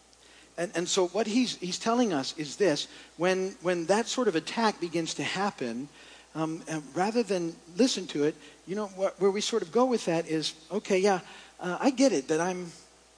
And, 0.59 0.71
and 0.75 0.87
so 0.87 1.07
what 1.07 1.27
he's, 1.27 1.57
he's 1.57 1.79
telling 1.79 2.13
us 2.13 2.35
is 2.37 2.57
this, 2.57 2.87
when, 3.17 3.57
when 3.63 3.87
that 3.87 4.09
sort 4.09 4.29
of 4.29 4.37
attack 4.37 4.79
begins 4.79 5.15
to 5.15 5.23
happen, 5.23 5.89
um, 6.35 6.63
rather 6.95 7.23
than 7.23 7.55
listen 7.77 8.07
to 8.09 8.25
it, 8.25 8.35
you 8.67 8.75
know, 8.75 8.87
wh- 8.87 9.21
where 9.21 9.31
we 9.31 9.41
sort 9.41 9.63
of 9.63 9.71
go 9.71 9.85
with 9.85 10.07
that 10.07 10.27
is, 10.27 10.55
okay, 10.71 10.99
yeah, 10.99 11.21
uh, 11.61 11.79
I 11.81 11.91
get 11.91 12.13
it 12.13 12.29
that 12.29 12.41
I'm, 12.41 12.73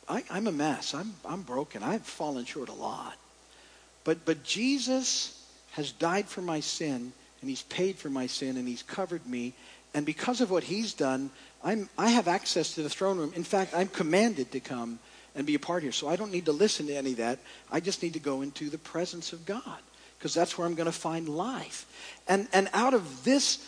I, 0.09 0.23
i 0.31 0.37
am 0.37 0.47
a 0.47 0.53
mess. 0.53 0.95
I'm, 0.95 1.15
I'm 1.25 1.43
broken. 1.43 1.83
I've 1.83 2.03
fallen 2.03 2.45
short 2.45 2.69
a 2.69 2.75
lot. 2.75 3.17
But, 4.05 4.25
but 4.25 4.45
Jesus 4.45 5.43
has 5.73 5.93
died 5.93 6.27
for 6.27 6.43
my 6.43 6.61
sin, 6.61 7.13
and 7.41 7.51
he's 7.51 7.63
paid 7.63 7.97
for 7.97 8.11
my 8.11 8.27
sin, 8.27 8.57
and 8.57 8.69
he's 8.69 8.83
covered 8.83 9.27
me. 9.27 9.55
And 9.95 10.05
because 10.05 10.41
of 10.41 10.51
what 10.51 10.65
he's 10.65 10.93
done, 10.93 11.31
I'm, 11.65 11.89
I 11.97 12.11
have 12.11 12.29
access 12.29 12.75
to 12.75 12.83
the 12.83 12.91
throne 12.91 13.19
room. 13.19 13.33
In 13.35 13.45
fact, 13.45 13.73
I'm 13.75 13.89
commanded 13.89 14.53
to 14.53 14.61
come 14.61 14.99
and 15.35 15.47
be 15.47 15.55
a 15.55 15.59
part 15.59 15.83
here. 15.83 15.93
So 15.93 16.09
I 16.09 16.17
don't 16.17 16.33
need 16.33 16.47
to 16.47 16.53
listen 16.53 16.87
to 16.87 16.95
any 16.95 17.13
of 17.13 17.17
that. 17.19 17.39
I 17.73 17.81
just 17.81 18.03
need 18.03 18.13
to 18.13 18.21
go 18.21 18.43
into 18.43 18.69
the 18.69 18.79
presence 18.79 19.33
of 19.33 19.47
God 19.47 19.81
because 20.19 20.35
that's 20.35 20.57
where 20.57 20.67
I'm 20.67 20.75
going 20.75 20.87
to 20.87 20.93
find 20.93 21.29
life. 21.29 21.87
And, 22.29 22.49
and 22.53 22.69
out 22.73 22.95
of 22.95 23.25
this 23.25 23.59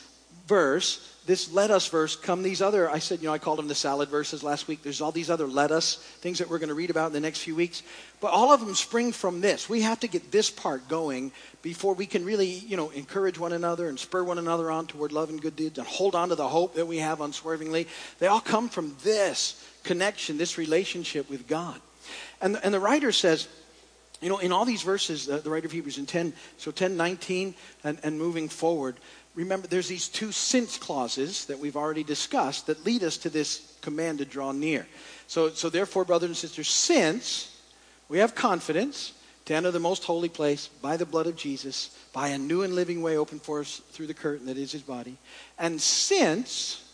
verse, 0.46 1.14
this 1.26 1.52
let 1.52 1.70
us 1.70 1.86
verse, 1.88 2.16
come 2.16 2.42
these 2.42 2.62
other, 2.62 2.90
I 2.90 3.00
said, 3.00 3.20
you 3.20 3.26
know, 3.26 3.34
I 3.34 3.38
called 3.38 3.58
them 3.58 3.68
the 3.68 3.74
salad 3.74 4.08
verses 4.08 4.42
last 4.42 4.66
week. 4.66 4.82
There's 4.82 5.02
all 5.02 5.12
these 5.12 5.28
other 5.28 5.46
let 5.46 5.70
us 5.70 5.96
things 6.20 6.38
that 6.38 6.48
we're 6.48 6.58
going 6.58 6.70
to 6.70 6.74
read 6.74 6.88
about 6.88 7.08
in 7.08 7.12
the 7.12 7.20
next 7.20 7.40
few 7.40 7.54
weeks. 7.54 7.82
But 8.20 8.32
all 8.32 8.50
of 8.50 8.60
them 8.60 8.74
spring 8.74 9.12
from 9.12 9.42
this. 9.42 9.68
We 9.68 9.82
have 9.82 10.00
to 10.00 10.08
get 10.08 10.32
this 10.32 10.50
part 10.50 10.88
going 10.88 11.32
before 11.60 11.92
we 11.92 12.06
can 12.06 12.24
really, 12.24 12.46
you 12.46 12.78
know, 12.78 12.88
encourage 12.90 13.38
one 13.38 13.52
another 13.52 13.90
and 13.90 13.98
spur 13.98 14.24
one 14.24 14.38
another 14.38 14.70
on 14.70 14.86
toward 14.86 15.12
love 15.12 15.28
and 15.28 15.40
good 15.40 15.54
deeds 15.54 15.76
and 15.76 15.86
hold 15.86 16.14
on 16.14 16.30
to 16.30 16.34
the 16.34 16.48
hope 16.48 16.74
that 16.76 16.86
we 16.86 16.96
have 16.96 17.20
unswervingly. 17.20 17.86
They 18.18 18.26
all 18.26 18.40
come 18.40 18.70
from 18.70 18.96
this 19.02 19.62
connection, 19.84 20.38
this 20.38 20.56
relationship 20.56 21.28
with 21.28 21.46
God. 21.46 21.78
And, 22.40 22.58
and 22.64 22.72
the 22.72 22.80
writer 22.80 23.12
says, 23.12 23.48
you 24.20 24.28
know, 24.28 24.38
in 24.38 24.52
all 24.52 24.64
these 24.64 24.82
verses, 24.82 25.28
uh, 25.28 25.38
the 25.38 25.50
writer 25.50 25.66
of 25.66 25.72
Hebrews 25.72 25.98
in 25.98 26.06
10, 26.06 26.32
so 26.56 26.70
10, 26.70 26.96
19, 26.96 27.54
and, 27.84 27.98
and 28.02 28.18
moving 28.18 28.48
forward, 28.48 28.96
remember 29.34 29.68
there's 29.68 29.88
these 29.88 30.08
two 30.08 30.32
since 30.32 30.76
clauses 30.76 31.44
that 31.46 31.58
we've 31.58 31.76
already 31.76 32.02
discussed 32.02 32.66
that 32.66 32.84
lead 32.84 33.04
us 33.04 33.16
to 33.18 33.30
this 33.30 33.76
command 33.80 34.18
to 34.18 34.24
draw 34.24 34.52
near. 34.52 34.86
So, 35.28 35.50
so 35.50 35.70
therefore, 35.70 36.04
brothers 36.04 36.30
and 36.30 36.36
sisters, 36.36 36.68
since 36.68 37.56
we 38.08 38.18
have 38.18 38.34
confidence 38.34 39.12
to 39.44 39.54
enter 39.54 39.70
the 39.70 39.78
most 39.78 40.04
holy 40.04 40.28
place 40.28 40.68
by 40.82 40.96
the 40.96 41.06
blood 41.06 41.26
of 41.26 41.36
Jesus, 41.36 41.96
by 42.12 42.28
a 42.28 42.38
new 42.38 42.62
and 42.62 42.74
living 42.74 43.02
way 43.02 43.16
open 43.16 43.38
for 43.38 43.60
us 43.60 43.80
through 43.92 44.08
the 44.08 44.14
curtain 44.14 44.46
that 44.46 44.58
is 44.58 44.72
his 44.72 44.82
body, 44.82 45.16
and 45.58 45.80
since 45.80 46.84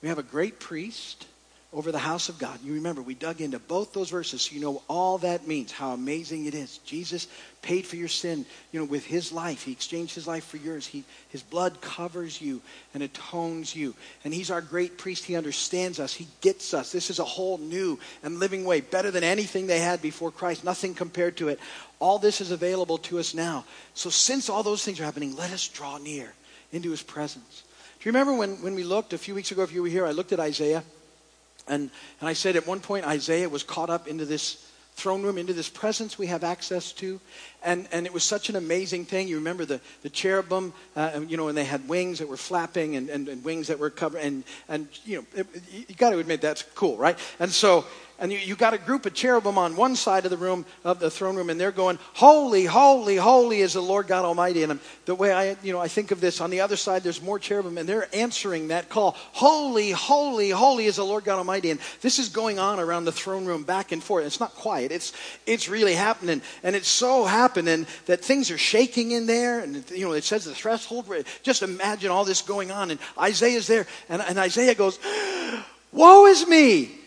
we 0.00 0.08
have 0.08 0.18
a 0.18 0.22
great 0.22 0.60
priest 0.60 1.26
over 1.72 1.90
the 1.90 1.98
house 1.98 2.28
of 2.28 2.38
God. 2.38 2.58
You 2.62 2.74
remember, 2.74 3.00
we 3.00 3.14
dug 3.14 3.40
into 3.40 3.58
both 3.58 3.94
those 3.94 4.10
verses 4.10 4.42
so 4.42 4.54
you 4.54 4.60
know 4.60 4.82
all 4.88 5.18
that 5.18 5.48
means, 5.48 5.72
how 5.72 5.92
amazing 5.92 6.44
it 6.44 6.54
is. 6.54 6.78
Jesus 6.78 7.28
paid 7.62 7.86
for 7.86 7.96
your 7.96 8.08
sin, 8.08 8.44
you 8.72 8.80
know, 8.80 8.84
with 8.84 9.06
his 9.06 9.32
life. 9.32 9.62
He 9.62 9.72
exchanged 9.72 10.14
his 10.14 10.26
life 10.26 10.44
for 10.44 10.58
yours. 10.58 10.86
He, 10.86 11.04
his 11.30 11.42
blood 11.42 11.80
covers 11.80 12.42
you 12.42 12.60
and 12.92 13.02
atones 13.02 13.74
you. 13.74 13.94
And 14.22 14.34
he's 14.34 14.50
our 14.50 14.60
great 14.60 14.98
priest. 14.98 15.24
He 15.24 15.34
understands 15.34 15.98
us. 15.98 16.12
He 16.12 16.26
gets 16.42 16.74
us. 16.74 16.92
This 16.92 17.08
is 17.08 17.18
a 17.18 17.24
whole 17.24 17.56
new 17.56 17.98
and 18.22 18.38
living 18.38 18.66
way, 18.66 18.82
better 18.82 19.10
than 19.10 19.24
anything 19.24 19.66
they 19.66 19.80
had 19.80 20.02
before 20.02 20.30
Christ, 20.30 20.64
nothing 20.64 20.92
compared 20.92 21.38
to 21.38 21.48
it. 21.48 21.58
All 22.00 22.18
this 22.18 22.42
is 22.42 22.50
available 22.50 22.98
to 22.98 23.18
us 23.18 23.32
now. 23.32 23.64
So 23.94 24.10
since 24.10 24.50
all 24.50 24.62
those 24.62 24.84
things 24.84 25.00
are 25.00 25.04
happening, 25.04 25.36
let 25.36 25.52
us 25.52 25.66
draw 25.68 25.96
near 25.96 26.34
into 26.70 26.90
his 26.90 27.02
presence. 27.02 27.62
Do 28.00 28.08
you 28.08 28.12
remember 28.12 28.34
when, 28.34 28.60
when 28.62 28.74
we 28.74 28.82
looked 28.82 29.14
a 29.14 29.18
few 29.18 29.34
weeks 29.34 29.52
ago, 29.52 29.62
if 29.62 29.72
you 29.72 29.80
were 29.80 29.88
here, 29.88 30.04
I 30.04 30.10
looked 30.10 30.32
at 30.32 30.40
Isaiah. 30.40 30.82
And, 31.68 31.90
and 32.20 32.28
I 32.28 32.32
said 32.32 32.56
at 32.56 32.66
one 32.66 32.80
point, 32.80 33.06
Isaiah 33.06 33.48
was 33.48 33.62
caught 33.62 33.90
up 33.90 34.08
into 34.08 34.24
this 34.24 34.68
throne 34.94 35.22
room, 35.22 35.38
into 35.38 35.54
this 35.54 35.68
presence 35.68 36.18
we 36.18 36.26
have 36.26 36.44
access 36.44 36.92
to. 36.92 37.18
And, 37.64 37.88
and 37.92 38.06
it 38.06 38.12
was 38.12 38.24
such 38.24 38.48
an 38.50 38.56
amazing 38.56 39.06
thing. 39.06 39.26
You 39.26 39.36
remember 39.36 39.64
the, 39.64 39.80
the 40.02 40.10
cherubim, 40.10 40.72
uh, 40.96 41.20
you 41.26 41.36
know, 41.36 41.48
and 41.48 41.56
they 41.56 41.64
had 41.64 41.88
wings 41.88 42.18
that 42.18 42.28
were 42.28 42.36
flapping 42.36 42.96
and, 42.96 43.08
and, 43.08 43.28
and 43.28 43.42
wings 43.42 43.68
that 43.68 43.78
were 43.78 43.90
covered. 43.90 44.18
And, 44.18 44.44
and 44.68 44.88
you 45.04 45.18
know, 45.18 45.26
it, 45.34 45.46
you 45.88 45.94
got 45.94 46.10
to 46.10 46.18
admit 46.18 46.40
that's 46.40 46.62
cool, 46.74 46.96
right? 46.96 47.18
And 47.38 47.50
so 47.50 47.86
and 48.22 48.30
you, 48.30 48.38
you 48.38 48.54
got 48.54 48.72
a 48.72 48.78
group 48.78 49.04
of 49.04 49.14
cherubim 49.14 49.58
on 49.58 49.74
one 49.74 49.96
side 49.96 50.24
of 50.24 50.30
the 50.30 50.36
room, 50.36 50.64
of 50.84 51.00
the 51.00 51.10
throne 51.10 51.34
room, 51.34 51.50
and 51.50 51.60
they're 51.60 51.72
going, 51.72 51.98
Holy, 52.14 52.64
holy, 52.64 53.16
holy 53.16 53.60
is 53.60 53.72
the 53.72 53.82
Lord 53.82 54.06
God 54.06 54.24
Almighty. 54.24 54.62
And 54.62 54.78
the 55.06 55.16
way 55.16 55.32
I, 55.32 55.56
you 55.60 55.72
know, 55.72 55.80
I 55.80 55.88
think 55.88 56.12
of 56.12 56.20
this, 56.20 56.40
on 56.40 56.48
the 56.48 56.60
other 56.60 56.76
side, 56.76 57.02
there's 57.02 57.20
more 57.20 57.40
cherubim, 57.40 57.78
and 57.78 57.88
they're 57.88 58.08
answering 58.14 58.68
that 58.68 58.88
call. 58.88 59.16
Holy, 59.32 59.90
holy, 59.90 60.50
holy 60.50 60.84
is 60.84 60.96
the 60.96 61.04
Lord 61.04 61.24
God 61.24 61.38
Almighty. 61.38 61.70
And 61.70 61.80
this 62.00 62.20
is 62.20 62.28
going 62.28 62.60
on 62.60 62.78
around 62.78 63.06
the 63.06 63.12
throne 63.12 63.44
room 63.44 63.64
back 63.64 63.90
and 63.90 64.00
forth. 64.00 64.24
It's 64.24 64.38
not 64.38 64.54
quiet, 64.54 64.92
it's, 64.92 65.12
it's 65.44 65.68
really 65.68 65.94
happening. 65.94 66.42
And 66.62 66.76
it's 66.76 66.86
so 66.86 67.24
happening 67.24 67.88
that 68.06 68.24
things 68.24 68.52
are 68.52 68.58
shaking 68.58 69.10
in 69.10 69.26
there. 69.26 69.58
And, 69.58 69.84
you 69.90 70.06
know, 70.06 70.12
it 70.12 70.22
says 70.22 70.44
the 70.44 70.54
threshold. 70.54 71.12
Just 71.42 71.64
imagine 71.64 72.12
all 72.12 72.24
this 72.24 72.40
going 72.40 72.70
on. 72.70 72.92
And 72.92 73.00
Isaiah's 73.18 73.66
there, 73.66 73.88
and, 74.08 74.22
and 74.22 74.38
Isaiah 74.38 74.76
goes, 74.76 75.00
Woe 75.92 76.26
is 76.26 76.46
me! 76.46 77.01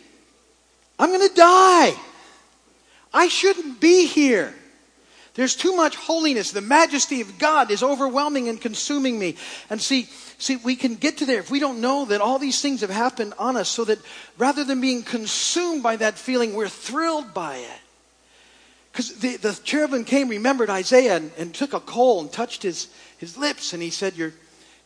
I'm 0.98 1.10
going 1.10 1.28
to 1.28 1.34
die. 1.34 1.94
I 3.12 3.28
shouldn't 3.28 3.80
be 3.80 4.06
here. 4.06 4.54
There's 5.34 5.54
too 5.54 5.76
much 5.76 5.96
holiness. 5.96 6.50
The 6.50 6.62
majesty 6.62 7.20
of 7.20 7.38
God 7.38 7.70
is 7.70 7.82
overwhelming 7.82 8.48
and 8.48 8.58
consuming 8.58 9.18
me. 9.18 9.36
And 9.68 9.80
see, 9.80 10.08
see, 10.38 10.56
we 10.56 10.76
can 10.76 10.94
get 10.94 11.18
to 11.18 11.26
there 11.26 11.40
if 11.40 11.50
we 11.50 11.60
don't 11.60 11.82
know 11.82 12.06
that 12.06 12.22
all 12.22 12.38
these 12.38 12.62
things 12.62 12.80
have 12.80 12.90
happened 12.90 13.34
on 13.38 13.54
us, 13.56 13.68
so 13.68 13.84
that 13.84 13.98
rather 14.38 14.64
than 14.64 14.80
being 14.80 15.02
consumed 15.02 15.82
by 15.82 15.96
that 15.96 16.16
feeling, 16.16 16.54
we're 16.54 16.68
thrilled 16.68 17.34
by 17.34 17.56
it. 17.56 17.80
Because 18.92 19.16
the, 19.16 19.36
the 19.36 19.52
cherubim 19.62 20.04
came, 20.04 20.30
remembered 20.30 20.70
Isaiah, 20.70 21.16
and, 21.16 21.30
and 21.36 21.54
took 21.54 21.74
a 21.74 21.80
coal 21.80 22.22
and 22.22 22.32
touched 22.32 22.62
his, 22.62 22.88
his 23.18 23.36
lips, 23.36 23.74
and 23.74 23.82
he 23.82 23.90
said, 23.90 24.16
Your, 24.16 24.32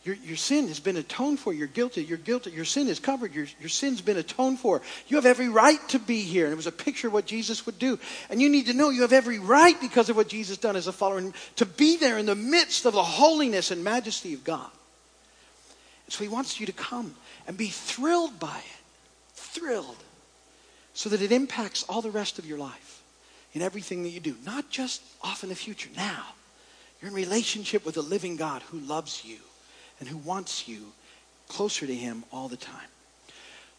your, 0.03 0.15
your 0.15 0.35
sin 0.35 0.67
has 0.67 0.79
been 0.79 0.97
atoned 0.97 1.39
for. 1.39 1.53
You're 1.53 1.67
guilty. 1.67 2.03
You're 2.03 2.17
guilty. 2.17 2.49
Your 2.51 2.65
sin 2.65 2.87
is 2.87 2.99
covered. 2.99 3.35
Your, 3.35 3.45
your 3.59 3.69
sin's 3.69 4.01
been 4.01 4.17
atoned 4.17 4.59
for. 4.59 4.81
You 5.07 5.17
have 5.17 5.27
every 5.27 5.47
right 5.47 5.79
to 5.89 5.99
be 5.99 6.21
here. 6.21 6.45
And 6.45 6.53
it 6.53 6.55
was 6.55 6.65
a 6.65 6.71
picture 6.71 7.07
of 7.07 7.13
what 7.13 7.27
Jesus 7.27 7.67
would 7.67 7.77
do. 7.77 7.99
And 8.29 8.41
you 8.41 8.49
need 8.49 8.65
to 8.65 8.73
know 8.73 8.89
you 8.89 9.03
have 9.03 9.13
every 9.13 9.37
right 9.37 9.79
because 9.79 10.09
of 10.09 10.15
what 10.15 10.27
Jesus 10.27 10.57
done 10.57 10.75
as 10.75 10.87
a 10.87 10.91
follower 10.91 11.31
to 11.57 11.65
be 11.65 11.97
there 11.97 12.17
in 12.17 12.25
the 12.25 12.35
midst 12.35 12.85
of 12.85 12.93
the 12.93 13.03
holiness 13.03 13.69
and 13.69 13.83
majesty 13.83 14.33
of 14.33 14.43
God. 14.43 14.69
And 16.07 16.13
so 16.13 16.23
he 16.23 16.29
wants 16.29 16.59
you 16.59 16.65
to 16.65 16.73
come 16.73 17.13
and 17.47 17.55
be 17.55 17.67
thrilled 17.67 18.39
by 18.39 18.57
it. 18.57 18.81
Thrilled. 19.35 19.97
So 20.95 21.09
that 21.09 21.21
it 21.21 21.31
impacts 21.31 21.83
all 21.83 22.01
the 22.01 22.09
rest 22.09 22.39
of 22.39 22.47
your 22.47 22.57
life 22.57 23.03
in 23.53 23.61
everything 23.61 24.01
that 24.01 24.09
you 24.09 24.19
do, 24.19 24.35
not 24.45 24.71
just 24.71 25.03
off 25.21 25.43
in 25.43 25.49
the 25.49 25.55
future, 25.55 25.89
now. 25.95 26.25
You're 27.01 27.09
in 27.09 27.15
relationship 27.15 27.85
with 27.85 27.97
a 27.97 28.01
living 28.01 28.35
God 28.35 28.63
who 28.63 28.79
loves 28.79 29.23
you 29.23 29.37
and 30.01 30.09
who 30.09 30.17
wants 30.17 30.67
you 30.67 30.91
closer 31.47 31.85
to 31.87 31.95
Him 31.95 32.25
all 32.33 32.49
the 32.49 32.57
time. 32.57 32.89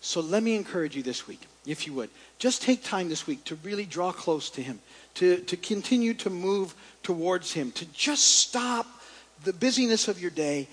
So 0.00 0.20
let 0.20 0.42
me 0.42 0.54
encourage 0.56 0.96
you 0.96 1.02
this 1.02 1.26
week, 1.28 1.40
if 1.66 1.86
you 1.86 1.92
would. 1.94 2.10
Just 2.38 2.62
take 2.62 2.82
time 2.82 3.08
this 3.08 3.26
week 3.26 3.44
to 3.44 3.56
really 3.56 3.84
draw 3.84 4.12
close 4.12 4.48
to 4.50 4.62
Him, 4.62 4.78
to, 5.14 5.38
to 5.38 5.56
continue 5.56 6.14
to 6.14 6.30
move 6.30 6.74
towards 7.02 7.52
Him, 7.52 7.72
to 7.72 7.84
just 7.92 8.24
stop 8.24 8.86
the 9.44 9.52
busyness 9.52 10.08
of 10.08 10.20
your 10.20 10.30
day 10.30 10.68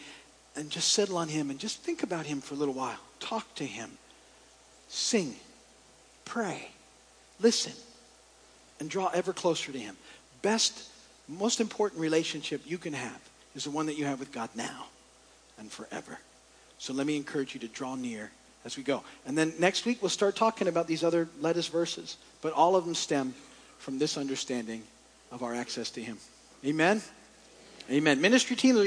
and 0.55 0.69
just 0.69 0.93
settle 0.93 1.17
on 1.17 1.27
Him 1.27 1.49
and 1.49 1.59
just 1.59 1.81
think 1.81 2.03
about 2.03 2.25
Him 2.25 2.41
for 2.41 2.53
a 2.53 2.57
little 2.57 2.73
while. 2.73 2.99
Talk 3.19 3.53
to 3.55 3.65
Him. 3.65 3.89
Sing. 4.87 5.35
Pray. 6.25 6.69
Listen 7.39 7.73
and 8.79 8.89
draw 8.89 9.09
ever 9.13 9.33
closer 9.33 9.71
to 9.71 9.79
Him. 9.79 9.97
Best, 10.43 10.89
most 11.27 11.59
important 11.59 12.01
relationship 12.01 12.61
you 12.65 12.77
can 12.77 12.93
have 12.93 13.19
is 13.55 13.63
the 13.63 13.71
one 13.71 13.87
that 13.87 13.97
you 13.97 14.05
have 14.05 14.19
with 14.19 14.31
God 14.31 14.49
now 14.55 14.85
and 15.59 15.71
forever. 15.71 16.19
So 16.77 16.93
let 16.93 17.05
me 17.05 17.17
encourage 17.17 17.53
you 17.53 17.59
to 17.61 17.67
draw 17.67 17.95
near 17.95 18.31
as 18.65 18.77
we 18.77 18.83
go. 18.83 19.03
And 19.25 19.37
then 19.37 19.53
next 19.59 19.85
week 19.85 20.01
we'll 20.01 20.09
start 20.09 20.35
talking 20.35 20.67
about 20.67 20.87
these 20.87 21.03
other 21.03 21.27
lettuce 21.39 21.67
verses, 21.67 22.17
but 22.41 22.53
all 22.53 22.75
of 22.75 22.85
them 22.85 22.95
stem 22.95 23.33
from 23.77 23.99
this 23.99 24.17
understanding 24.17 24.83
of 25.31 25.43
our 25.43 25.53
access 25.53 25.89
to 25.91 26.01
Him. 26.01 26.17
Amen? 26.65 27.01
Amen. 27.89 28.21
Ministry 28.21 28.55
team. 28.55 28.75